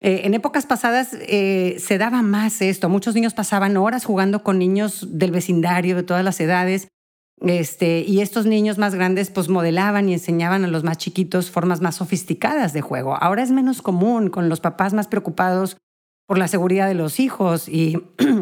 Eh, 0.00 0.22
en 0.24 0.34
épocas 0.34 0.64
pasadas 0.64 1.12
eh, 1.12 1.76
se 1.80 1.98
daba 1.98 2.22
más 2.22 2.62
esto. 2.62 2.88
Muchos 2.88 3.16
niños 3.16 3.34
pasaban 3.34 3.76
horas 3.76 4.04
jugando 4.04 4.44
con 4.44 4.58
niños 4.58 5.18
del 5.18 5.32
vecindario 5.32 5.96
de 5.96 6.04
todas 6.04 6.24
las 6.24 6.38
edades 6.38 6.88
este, 7.46 8.00
y 8.00 8.20
estos 8.20 8.46
niños 8.46 8.78
más 8.78 8.94
grandes 8.94 9.30
pues 9.30 9.48
modelaban 9.48 10.08
y 10.08 10.14
enseñaban 10.14 10.64
a 10.64 10.68
los 10.68 10.84
más 10.84 10.98
chiquitos 10.98 11.50
formas 11.50 11.80
más 11.80 11.96
sofisticadas 11.96 12.72
de 12.72 12.80
juego. 12.80 13.16
Ahora 13.20 13.42
es 13.42 13.50
menos 13.50 13.82
común 13.82 14.30
con 14.30 14.48
los 14.48 14.60
papás 14.60 14.94
más 14.94 15.08
preocupados 15.08 15.76
por 16.26 16.38
la 16.38 16.48
seguridad 16.48 16.88
de 16.88 16.94
los 16.94 17.20
hijos 17.20 17.68
y, 17.68 17.98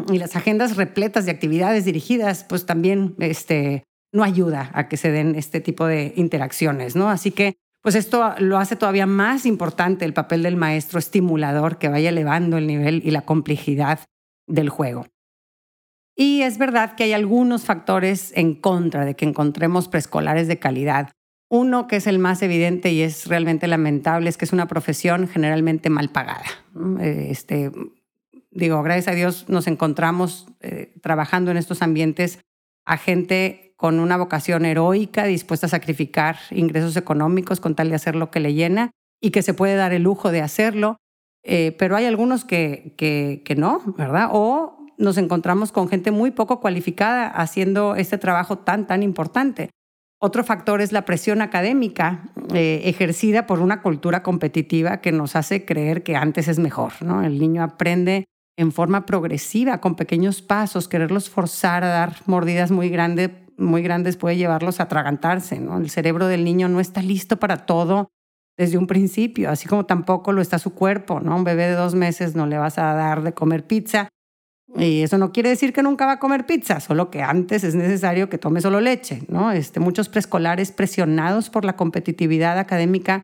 las 0.09 0.35
agendas 0.35 0.75
repletas 0.75 1.25
de 1.25 1.31
actividades 1.31 1.85
dirigidas, 1.85 2.43
pues 2.43 2.65
también 2.65 3.15
este, 3.19 3.83
no 4.11 4.23
ayuda 4.23 4.71
a 4.73 4.87
que 4.87 4.97
se 4.97 5.11
den 5.11 5.35
este 5.35 5.61
tipo 5.61 5.85
de 5.85 6.13
interacciones, 6.15 6.95
¿no? 6.95 7.09
Así 7.09 7.31
que 7.31 7.55
pues 7.81 7.95
esto 7.95 8.33
lo 8.39 8.57
hace 8.57 8.75
todavía 8.75 9.05
más 9.05 9.45
importante 9.45 10.03
el 10.03 10.13
papel 10.13 10.43
del 10.43 10.57
maestro 10.57 10.99
estimulador 10.99 11.77
que 11.77 11.87
vaya 11.87 12.09
elevando 12.09 12.57
el 12.57 12.67
nivel 12.67 13.01
y 13.05 13.11
la 13.11 13.21
complejidad 13.21 13.99
del 14.47 14.69
juego. 14.69 15.05
Y 16.19 16.41
es 16.41 16.57
verdad 16.57 16.95
que 16.95 17.03
hay 17.03 17.13
algunos 17.13 17.63
factores 17.63 18.33
en 18.35 18.55
contra 18.55 19.05
de 19.05 19.15
que 19.15 19.23
encontremos 19.23 19.87
preescolares 19.87 20.47
de 20.47 20.57
calidad. 20.57 21.11
Uno 21.47 21.87
que 21.87 21.97
es 21.97 22.07
el 22.07 22.17
más 22.17 22.41
evidente 22.41 22.91
y 22.91 23.01
es 23.01 23.27
realmente 23.27 23.67
lamentable 23.67 24.27
es 24.27 24.35
que 24.35 24.45
es 24.45 24.51
una 24.51 24.67
profesión 24.67 25.27
generalmente 25.27 25.91
mal 25.91 26.09
pagada. 26.09 26.43
Este, 26.99 27.71
digo, 28.49 28.81
gracias 28.81 29.09
a 29.09 29.15
Dios 29.15 29.47
nos 29.47 29.67
encontramos 29.67 30.47
eh, 30.61 30.91
trabajando 31.01 31.51
en 31.51 31.57
estos 31.57 31.83
ambientes 31.83 32.39
a 32.83 32.97
gente 32.97 33.75
con 33.77 33.99
una 33.99 34.17
vocación 34.17 34.65
heroica, 34.65 35.25
dispuesta 35.25 35.67
a 35.67 35.69
sacrificar 35.69 36.37
ingresos 36.49 36.97
económicos 36.97 37.59
con 37.59 37.75
tal 37.75 37.89
de 37.89 37.95
hacer 37.95 38.15
lo 38.15 38.31
que 38.31 38.39
le 38.39 38.55
llena 38.55 38.89
y 39.21 39.29
que 39.29 39.43
se 39.43 39.53
puede 39.53 39.75
dar 39.75 39.93
el 39.93 40.01
lujo 40.01 40.31
de 40.31 40.41
hacerlo. 40.41 40.97
Eh, 41.43 41.75
pero 41.77 41.95
hay 41.95 42.05
algunos 42.05 42.43
que, 42.43 42.95
que, 42.97 43.43
que 43.45 43.55
no, 43.55 43.81
¿verdad? 43.97 44.29
O 44.31 44.76
nos 44.97 45.17
encontramos 45.17 45.71
con 45.71 45.87
gente 45.87 46.11
muy 46.11 46.31
poco 46.31 46.59
cualificada 46.59 47.27
haciendo 47.27 47.95
este 47.95 48.17
trabajo 48.17 48.57
tan, 48.57 48.87
tan 48.87 49.03
importante. 49.03 49.69
Otro 50.19 50.43
factor 50.43 50.81
es 50.81 50.91
la 50.91 51.05
presión 51.05 51.41
académica 51.41 52.23
eh, 52.53 52.81
ejercida 52.85 53.45
por 53.45 53.59
una 53.59 53.83
cultura 53.83 54.23
competitiva 54.23 54.97
que 54.97 55.11
nos 55.11 55.35
hace 55.35 55.63
creer 55.63 56.01
que 56.01 56.15
antes 56.15 56.47
es 56.47 56.57
mejor. 56.57 56.93
¿no? 57.01 57.23
El 57.23 57.39
niño 57.39 57.61
aprende 57.61 58.25
en 58.57 58.71
forma 58.71 59.05
progresiva, 59.05 59.79
con 59.79 59.95
pequeños 59.95 60.41
pasos, 60.41 60.87
quererlos 60.87 61.29
forzar 61.29 61.83
a 61.83 61.89
dar 61.89 62.15
mordidas 62.25 62.71
muy, 62.71 62.89
grandes 62.89 63.29
muy 63.59 63.81
grandes 63.81 64.17
puede 64.17 64.37
llevarlos 64.37 64.79
a 64.79 64.83
atragantarse. 64.83 65.59
¿no? 65.59 65.77
El 65.77 65.89
cerebro 65.89 66.27
del 66.27 66.43
niño 66.43 66.69
no 66.69 66.79
está 66.79 67.01
listo 67.01 67.37
para 67.37 67.65
todo 67.65 68.09
desde 68.57 68.77
un 68.77 68.87
principio, 68.87 69.51
así 69.51 69.67
como 69.67 69.85
tampoco 69.85 70.31
lo 70.31 70.41
está 70.41 70.59
su 70.59 70.73
cuerpo. 70.73 71.19
¿no? 71.19 71.35
Un 71.35 71.43
bebé 71.43 71.67
de 71.67 71.73
dos 71.73 71.95
meses 71.95 72.35
no 72.35 72.45
le 72.45 72.57
vas 72.57 72.77
a 72.77 72.93
dar 72.93 73.23
de 73.23 73.33
comer 73.33 73.65
pizza 73.65 74.09
y 74.75 75.01
eso 75.01 75.17
no 75.17 75.31
quiere 75.31 75.49
decir 75.49 75.71
que 75.71 75.81
nunca 75.81 76.05
va 76.05 76.13
a 76.13 76.19
comer 76.19 76.45
pizza, 76.45 76.79
solo 76.79 77.09
que 77.09 77.23
antes 77.23 77.63
es 77.63 77.73
necesario 77.73 78.29
que 78.29 78.37
tome 78.37 78.61
solo 78.61 78.81
leche. 78.81 79.21
¿no? 79.29 79.51
Este, 79.51 79.79
muchos 79.79 80.09
preescolares 80.09 80.71
presionados 80.71 81.49
por 81.49 81.63
la 81.63 81.75
competitividad 81.75 82.59
académica 82.59 83.21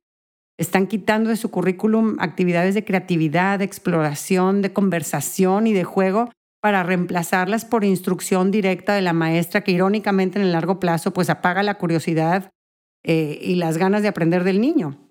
están 0.58 0.88
quitando 0.88 1.30
de 1.30 1.36
su 1.36 1.52
currículum 1.52 2.16
actividades 2.20 2.76
de 2.76 2.86
creatividad, 2.86 3.60
de 3.60 3.66
exploración, 3.66 4.62
de 4.62 4.72
conversación 4.72 5.68
y 5.68 5.74
de 5.74 5.84
juego 5.84 6.30
para 6.62 6.84
reemplazarlas 6.84 7.66
por 7.66 7.84
instrucción 7.84 8.50
directa 8.50 8.94
de 8.94 9.02
la 9.02 9.14
maestra 9.14 9.62
que 9.62 9.74
irónicamente 9.74 10.40
en 10.40 10.46
el 10.46 10.54
largo 10.54 10.80
plazo 10.80 11.12
pues 11.12 11.30
apaga 11.30 11.62
la 11.62 11.78
curiosidad 11.78 12.52
eh, 13.04 13.38
y 13.42 13.56
las 13.56 13.78
ganas 13.78 14.02
de 14.02 14.08
aprender 14.08 14.46
del 14.46 14.62
niño. 14.62 15.03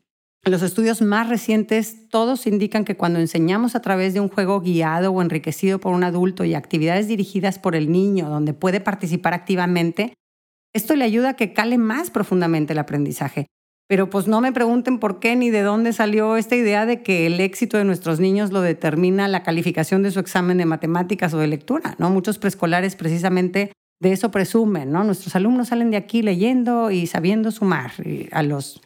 Los 0.45 0.63
estudios 0.63 1.01
más 1.03 1.29
recientes 1.29 2.09
todos 2.09 2.49
indican 2.49 2.85
que 2.85 2.97
cuando 2.97 3.21
enseñamos 3.21 3.77
a 3.77 3.81
través 3.81 4.13
de 4.13 4.19
un 4.19 4.29
juego 4.29 4.61
guiado 4.61 5.13
o 5.13 5.23
enriquecido 5.23 5.79
por 5.79 5.95
un 5.95 6.03
adulto 6.03 6.45
y 6.45 6.55
actividades 6.55 7.07
dirigidas 7.07 7.61
por 7.61 7.77
el 7.77 7.93
niño 7.93 8.29
donde 8.29 8.53
puede 8.53 8.81
participar 8.81 9.35
activamente, 9.35 10.15
esto 10.75 10.97
le 10.97 11.05
ayuda 11.05 11.31
a 11.31 11.35
que 11.35 11.53
cale 11.53 11.79
más 11.79 12.11
profundamente 12.11 12.73
el 12.73 12.81
aprendizaje. 12.81 13.47
Pero 13.89 14.11
pues 14.11 14.27
no 14.27 14.41
me 14.41 14.53
pregunten 14.53 14.99
por 14.99 15.21
qué 15.21 15.37
ni 15.37 15.51
de 15.51 15.63
dónde 15.63 15.93
salió 15.93 16.37
esta 16.37 16.57
idea 16.57 16.87
de 16.87 17.05
que 17.05 17.27
el 17.27 17.39
éxito 17.39 17.77
de 17.77 17.85
nuestros 17.85 18.19
niños 18.19 18.51
lo 18.51 18.63
determina 18.63 19.29
la 19.29 19.45
calificación 19.45 20.03
de 20.03 20.11
su 20.11 20.19
examen 20.19 20.59
de 20.59 20.67
matemáticas 20.67 21.35
o 21.35 21.39
de 21.39 21.47
lectura, 21.47 21.95
¿no? 21.99 22.11
Muchos 22.11 22.39
preescolares 22.39 22.97
precisamente 22.97 23.71
de 24.01 24.13
eso 24.13 24.33
presumen, 24.33 24.91
¿no? 24.91 25.05
Nuestros 25.05 25.37
alumnos 25.37 25.69
salen 25.69 25.93
de 25.93 25.99
aquí 25.99 26.23
leyendo 26.23 26.91
y 26.91 27.07
sabiendo 27.07 27.53
sumar 27.53 27.93
a 28.33 28.43
los 28.43 28.81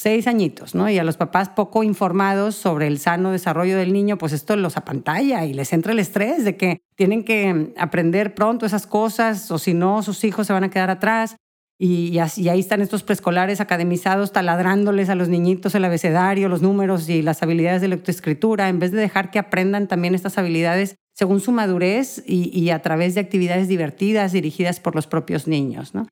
seis 0.00 0.26
añitos, 0.26 0.74
¿no? 0.74 0.88
Y 0.88 0.98
a 0.98 1.04
los 1.04 1.18
papás 1.18 1.50
poco 1.50 1.82
informados 1.82 2.54
sobre 2.54 2.86
el 2.86 2.98
sano 2.98 3.32
desarrollo 3.32 3.76
del 3.76 3.92
niño, 3.92 4.16
pues 4.16 4.32
esto 4.32 4.56
los 4.56 4.78
apantalla 4.78 5.44
y 5.44 5.52
les 5.52 5.74
entra 5.74 5.92
el 5.92 5.98
estrés 5.98 6.42
de 6.42 6.56
que 6.56 6.80
tienen 6.96 7.22
que 7.22 7.74
aprender 7.76 8.34
pronto 8.34 8.64
esas 8.64 8.86
cosas 8.86 9.50
o 9.50 9.58
si 9.58 9.74
no, 9.74 10.02
sus 10.02 10.24
hijos 10.24 10.46
se 10.46 10.54
van 10.54 10.64
a 10.64 10.70
quedar 10.70 10.88
atrás. 10.88 11.36
Y, 11.78 12.18
así, 12.18 12.48
ahí 12.48 12.60
están 12.60 12.80
estos 12.80 13.02
preescolares 13.02 13.60
academizados 13.60 14.32
taladrándoles 14.32 15.10
a 15.10 15.14
los 15.14 15.28
niñitos 15.28 15.74
el 15.74 15.84
abecedario, 15.84 16.48
los 16.48 16.62
números 16.62 17.08
y 17.08 17.20
las 17.20 17.42
habilidades 17.42 17.82
de 17.82 17.88
lectoescritura, 17.88 18.70
en 18.70 18.78
vez 18.78 18.92
de 18.92 19.00
dejar 19.00 19.30
que 19.30 19.38
aprendan 19.38 19.86
también 19.86 20.14
estas 20.14 20.38
habilidades 20.38 20.96
según 21.14 21.40
su 21.40 21.52
madurez 21.52 22.22
y 22.26 22.70
a 22.70 22.80
través 22.80 23.14
de 23.14 23.20
actividades 23.20 23.68
divertidas 23.68 24.32
dirigidas 24.32 24.80
por 24.80 24.94
los 24.94 25.06
propios 25.06 25.46
niños, 25.46 25.94
¿no? 25.94 26.06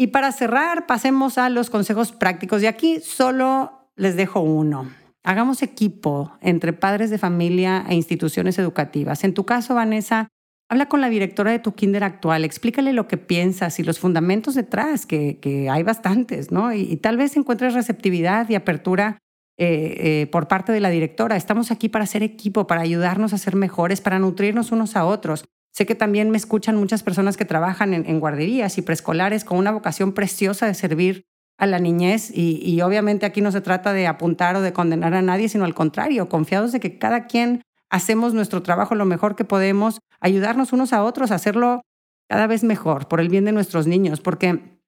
Y 0.00 0.06
para 0.08 0.30
cerrar, 0.30 0.86
pasemos 0.86 1.38
a 1.38 1.50
los 1.50 1.70
consejos 1.70 2.12
prácticos. 2.12 2.62
Y 2.62 2.66
aquí 2.66 3.00
solo 3.00 3.90
les 3.96 4.14
dejo 4.14 4.40
uno. 4.40 4.88
Hagamos 5.24 5.60
equipo 5.60 6.32
entre 6.40 6.72
padres 6.72 7.10
de 7.10 7.18
familia 7.18 7.84
e 7.88 7.96
instituciones 7.96 8.60
educativas. 8.60 9.24
En 9.24 9.34
tu 9.34 9.44
caso, 9.44 9.74
Vanessa, 9.74 10.28
habla 10.70 10.86
con 10.86 11.00
la 11.00 11.08
directora 11.08 11.50
de 11.50 11.58
tu 11.58 11.74
kinder 11.74 12.04
actual, 12.04 12.44
explícale 12.44 12.92
lo 12.92 13.08
que 13.08 13.16
piensas 13.16 13.80
y 13.80 13.82
los 13.82 13.98
fundamentos 13.98 14.54
detrás, 14.54 15.04
que, 15.04 15.68
hay 15.68 15.82
bastantes, 15.82 16.52
¿no? 16.52 16.72
Y, 16.72 16.96
tal 16.98 17.16
vez 17.16 17.36
encuentres 17.36 17.74
receptividad 17.74 18.48
y 18.48 18.54
apertura 18.54 19.18
eh, 19.58 19.96
eh, 19.98 20.26
por 20.30 20.46
parte 20.46 20.70
de 20.70 20.78
la 20.78 20.90
directora. 20.90 21.34
Estamos 21.34 21.72
aquí 21.72 21.88
para 21.88 22.04
hacer 22.04 22.22
equipo, 22.22 22.68
para 22.68 22.82
ayudarnos 22.82 23.32
a 23.32 23.38
ser 23.38 23.56
mejores, 23.56 24.00
para 24.00 24.20
nutrirnos 24.20 24.70
unos 24.70 24.94
a 24.94 25.04
otros. 25.04 25.44
Sé 25.72 25.86
que 25.86 25.94
también 25.94 26.30
me 26.30 26.36
escuchan 26.36 26.76
muchas 26.76 27.02
personas 27.02 27.36
que 27.36 27.44
trabajan 27.44 27.94
en, 27.94 28.20
guarderías 28.20 28.78
y 28.78 28.82
preescolares 28.82 29.44
con 29.44 29.58
una 29.58 29.70
vocación 29.70 30.12
preciosa 30.12 30.66
de 30.66 30.74
servir 30.74 31.26
a 31.56 31.66
la 31.66 31.78
niñez 31.78 32.30
y, 32.32 32.80
obviamente 32.82 33.26
aquí 33.26 33.40
no 33.40 33.52
se 33.52 33.60
trata 33.60 33.92
de 33.92 34.06
apuntar 34.06 34.56
o 34.56 34.60
de 34.60 34.72
condenar 34.72 35.14
a 35.14 35.22
nadie, 35.22 35.48
sino 35.48 35.64
al 35.64 35.74
contrario, 35.74 36.28
confiados 36.28 36.72
de 36.72 36.80
que 36.80 36.98
cada 36.98 37.26
quien 37.26 37.62
hacemos 37.90 38.34
nuestro 38.34 38.62
trabajo 38.62 38.94
lo 38.94 39.04
mejor 39.04 39.34
que 39.36 39.44
podemos, 39.44 40.00
ayudarnos 40.20 40.72
unos 40.72 40.92
a 40.92 41.02
otros 41.02 41.30
a 41.30 41.36
hacerlo 41.36 41.82
cada 42.28 42.46
vez 42.46 42.62
mejor 42.62 43.08
por 43.08 43.20
el 43.20 43.28
bien 43.28 43.44
de 43.44 43.52
nuestros 43.52 43.86
niños, 43.86 44.20
porque 44.20 44.80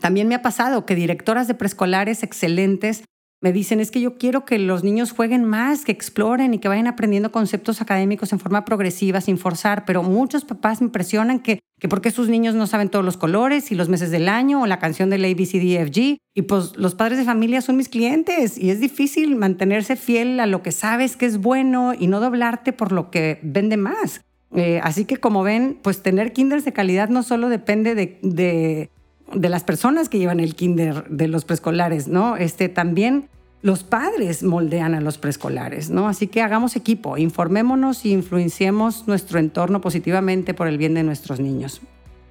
también 0.00 0.28
me 0.28 0.34
ha 0.34 0.42
pasado 0.42 0.86
que 0.86 0.94
directoras 0.94 1.48
de 1.48 1.54
preescolares 1.54 2.22
excelentes 2.22 3.04
me 3.46 3.52
dicen 3.52 3.78
es 3.78 3.92
que 3.92 4.00
yo 4.00 4.18
quiero 4.18 4.44
que 4.44 4.58
los 4.58 4.82
niños 4.82 5.12
jueguen 5.12 5.44
más, 5.44 5.84
que 5.84 5.92
exploren 5.92 6.52
y 6.52 6.58
que 6.58 6.66
vayan 6.66 6.88
aprendiendo 6.88 7.30
conceptos 7.30 7.80
académicos 7.80 8.32
en 8.32 8.40
forma 8.40 8.64
progresiva, 8.64 9.20
sin 9.20 9.38
forzar, 9.38 9.84
pero 9.84 10.02
muchos 10.02 10.44
papás 10.44 10.80
me 10.80 10.86
impresionan 10.86 11.38
que, 11.38 11.60
que 11.78 11.86
por 11.86 12.00
qué 12.00 12.10
sus 12.10 12.28
niños 12.28 12.56
no 12.56 12.66
saben 12.66 12.88
todos 12.88 13.04
los 13.04 13.16
colores 13.16 13.70
y 13.70 13.76
los 13.76 13.88
meses 13.88 14.10
del 14.10 14.28
año 14.28 14.62
o 14.62 14.66
la 14.66 14.80
canción 14.80 15.10
del 15.10 15.24
ABCDFG. 15.24 16.18
Y 16.34 16.42
pues 16.42 16.76
los 16.76 16.96
padres 16.96 17.18
de 17.18 17.24
familia 17.24 17.60
son 17.60 17.76
mis 17.76 17.88
clientes 17.88 18.58
y 18.58 18.70
es 18.70 18.80
difícil 18.80 19.36
mantenerse 19.36 19.94
fiel 19.94 20.40
a 20.40 20.46
lo 20.46 20.64
que 20.64 20.72
sabes 20.72 21.16
que 21.16 21.26
es 21.26 21.38
bueno 21.38 21.94
y 21.96 22.08
no 22.08 22.18
doblarte 22.18 22.72
por 22.72 22.90
lo 22.90 23.12
que 23.12 23.38
vende 23.44 23.76
más. 23.76 24.22
Eh, 24.56 24.80
así 24.82 25.04
que 25.04 25.18
como 25.18 25.44
ven, 25.44 25.78
pues 25.82 26.02
tener 26.02 26.32
kinders 26.32 26.64
de 26.64 26.72
calidad 26.72 27.10
no 27.10 27.22
solo 27.22 27.48
depende 27.48 27.94
de, 27.94 28.18
de 28.22 28.90
de 29.34 29.48
las 29.48 29.64
personas 29.64 30.08
que 30.08 30.18
llevan 30.18 30.40
el 30.40 30.54
kinder 30.54 31.08
de 31.08 31.28
los 31.28 31.44
preescolares, 31.44 32.08
¿no? 32.08 32.36
Este, 32.36 32.68
también 32.68 33.28
los 33.66 33.82
padres 33.82 34.44
moldean 34.44 34.94
a 34.94 35.00
los 35.00 35.18
preescolares, 35.18 35.90
¿no? 35.90 36.06
Así 36.06 36.28
que 36.28 36.40
hagamos 36.40 36.76
equipo, 36.76 37.18
informémonos 37.18 38.04
y 38.04 38.12
influenciemos 38.12 39.08
nuestro 39.08 39.40
entorno 39.40 39.80
positivamente 39.80 40.54
por 40.54 40.68
el 40.68 40.78
bien 40.78 40.94
de 40.94 41.02
nuestros 41.02 41.40
niños. 41.40 41.80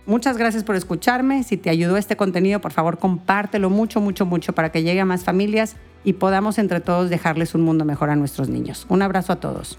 Muchas 0.06 0.38
gracias 0.38 0.64
por 0.64 0.78
escucharme. 0.78 1.44
Si 1.44 1.58
te 1.58 1.70
ayudó 1.70 1.98
este 1.98 2.16
contenido, 2.16 2.62
por 2.62 2.72
favor, 2.72 3.00
compártelo 3.00 3.70
mucho, 3.70 4.00
mucho, 4.00 4.26
mucho 4.26 4.54
para 4.54 4.72
que 4.72 4.84
llegue 4.84 5.02
a 5.02 5.06
más 5.06 5.26
familias 5.26 5.76
y 6.06 6.14
podamos 6.14 6.58
entre 6.58 6.80
todos 6.80 7.10
dejarles 7.10 7.54
un 7.54 7.64
mundo 7.64 7.84
mejor 7.84 8.12
a 8.12 8.16
nuestros 8.16 8.48
niños. 8.48 8.86
Un 8.88 9.02
abrazo 9.02 9.34
a 9.34 9.42
todos. 9.42 9.78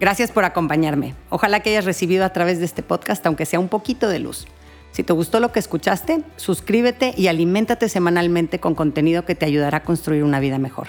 Gracias 0.00 0.30
por 0.30 0.44
acompañarme. 0.44 1.14
Ojalá 1.28 1.60
que 1.60 1.70
hayas 1.70 1.84
recibido 1.84 2.24
a 2.24 2.32
través 2.32 2.60
de 2.60 2.64
este 2.64 2.82
podcast, 2.82 3.26
aunque 3.26 3.46
sea 3.46 3.58
un 3.58 3.68
poquito 3.68 4.08
de 4.08 4.20
luz. 4.20 4.46
Si 4.92 5.02
te 5.02 5.12
gustó 5.12 5.40
lo 5.40 5.52
que 5.52 5.58
escuchaste, 5.58 6.22
suscríbete 6.36 7.14
y 7.16 7.26
aliméntate 7.26 7.88
semanalmente 7.88 8.60
con 8.60 8.74
contenido 8.74 9.24
que 9.24 9.34
te 9.34 9.46
ayudará 9.46 9.78
a 9.78 9.82
construir 9.82 10.22
una 10.22 10.40
vida 10.40 10.58
mejor. 10.58 10.88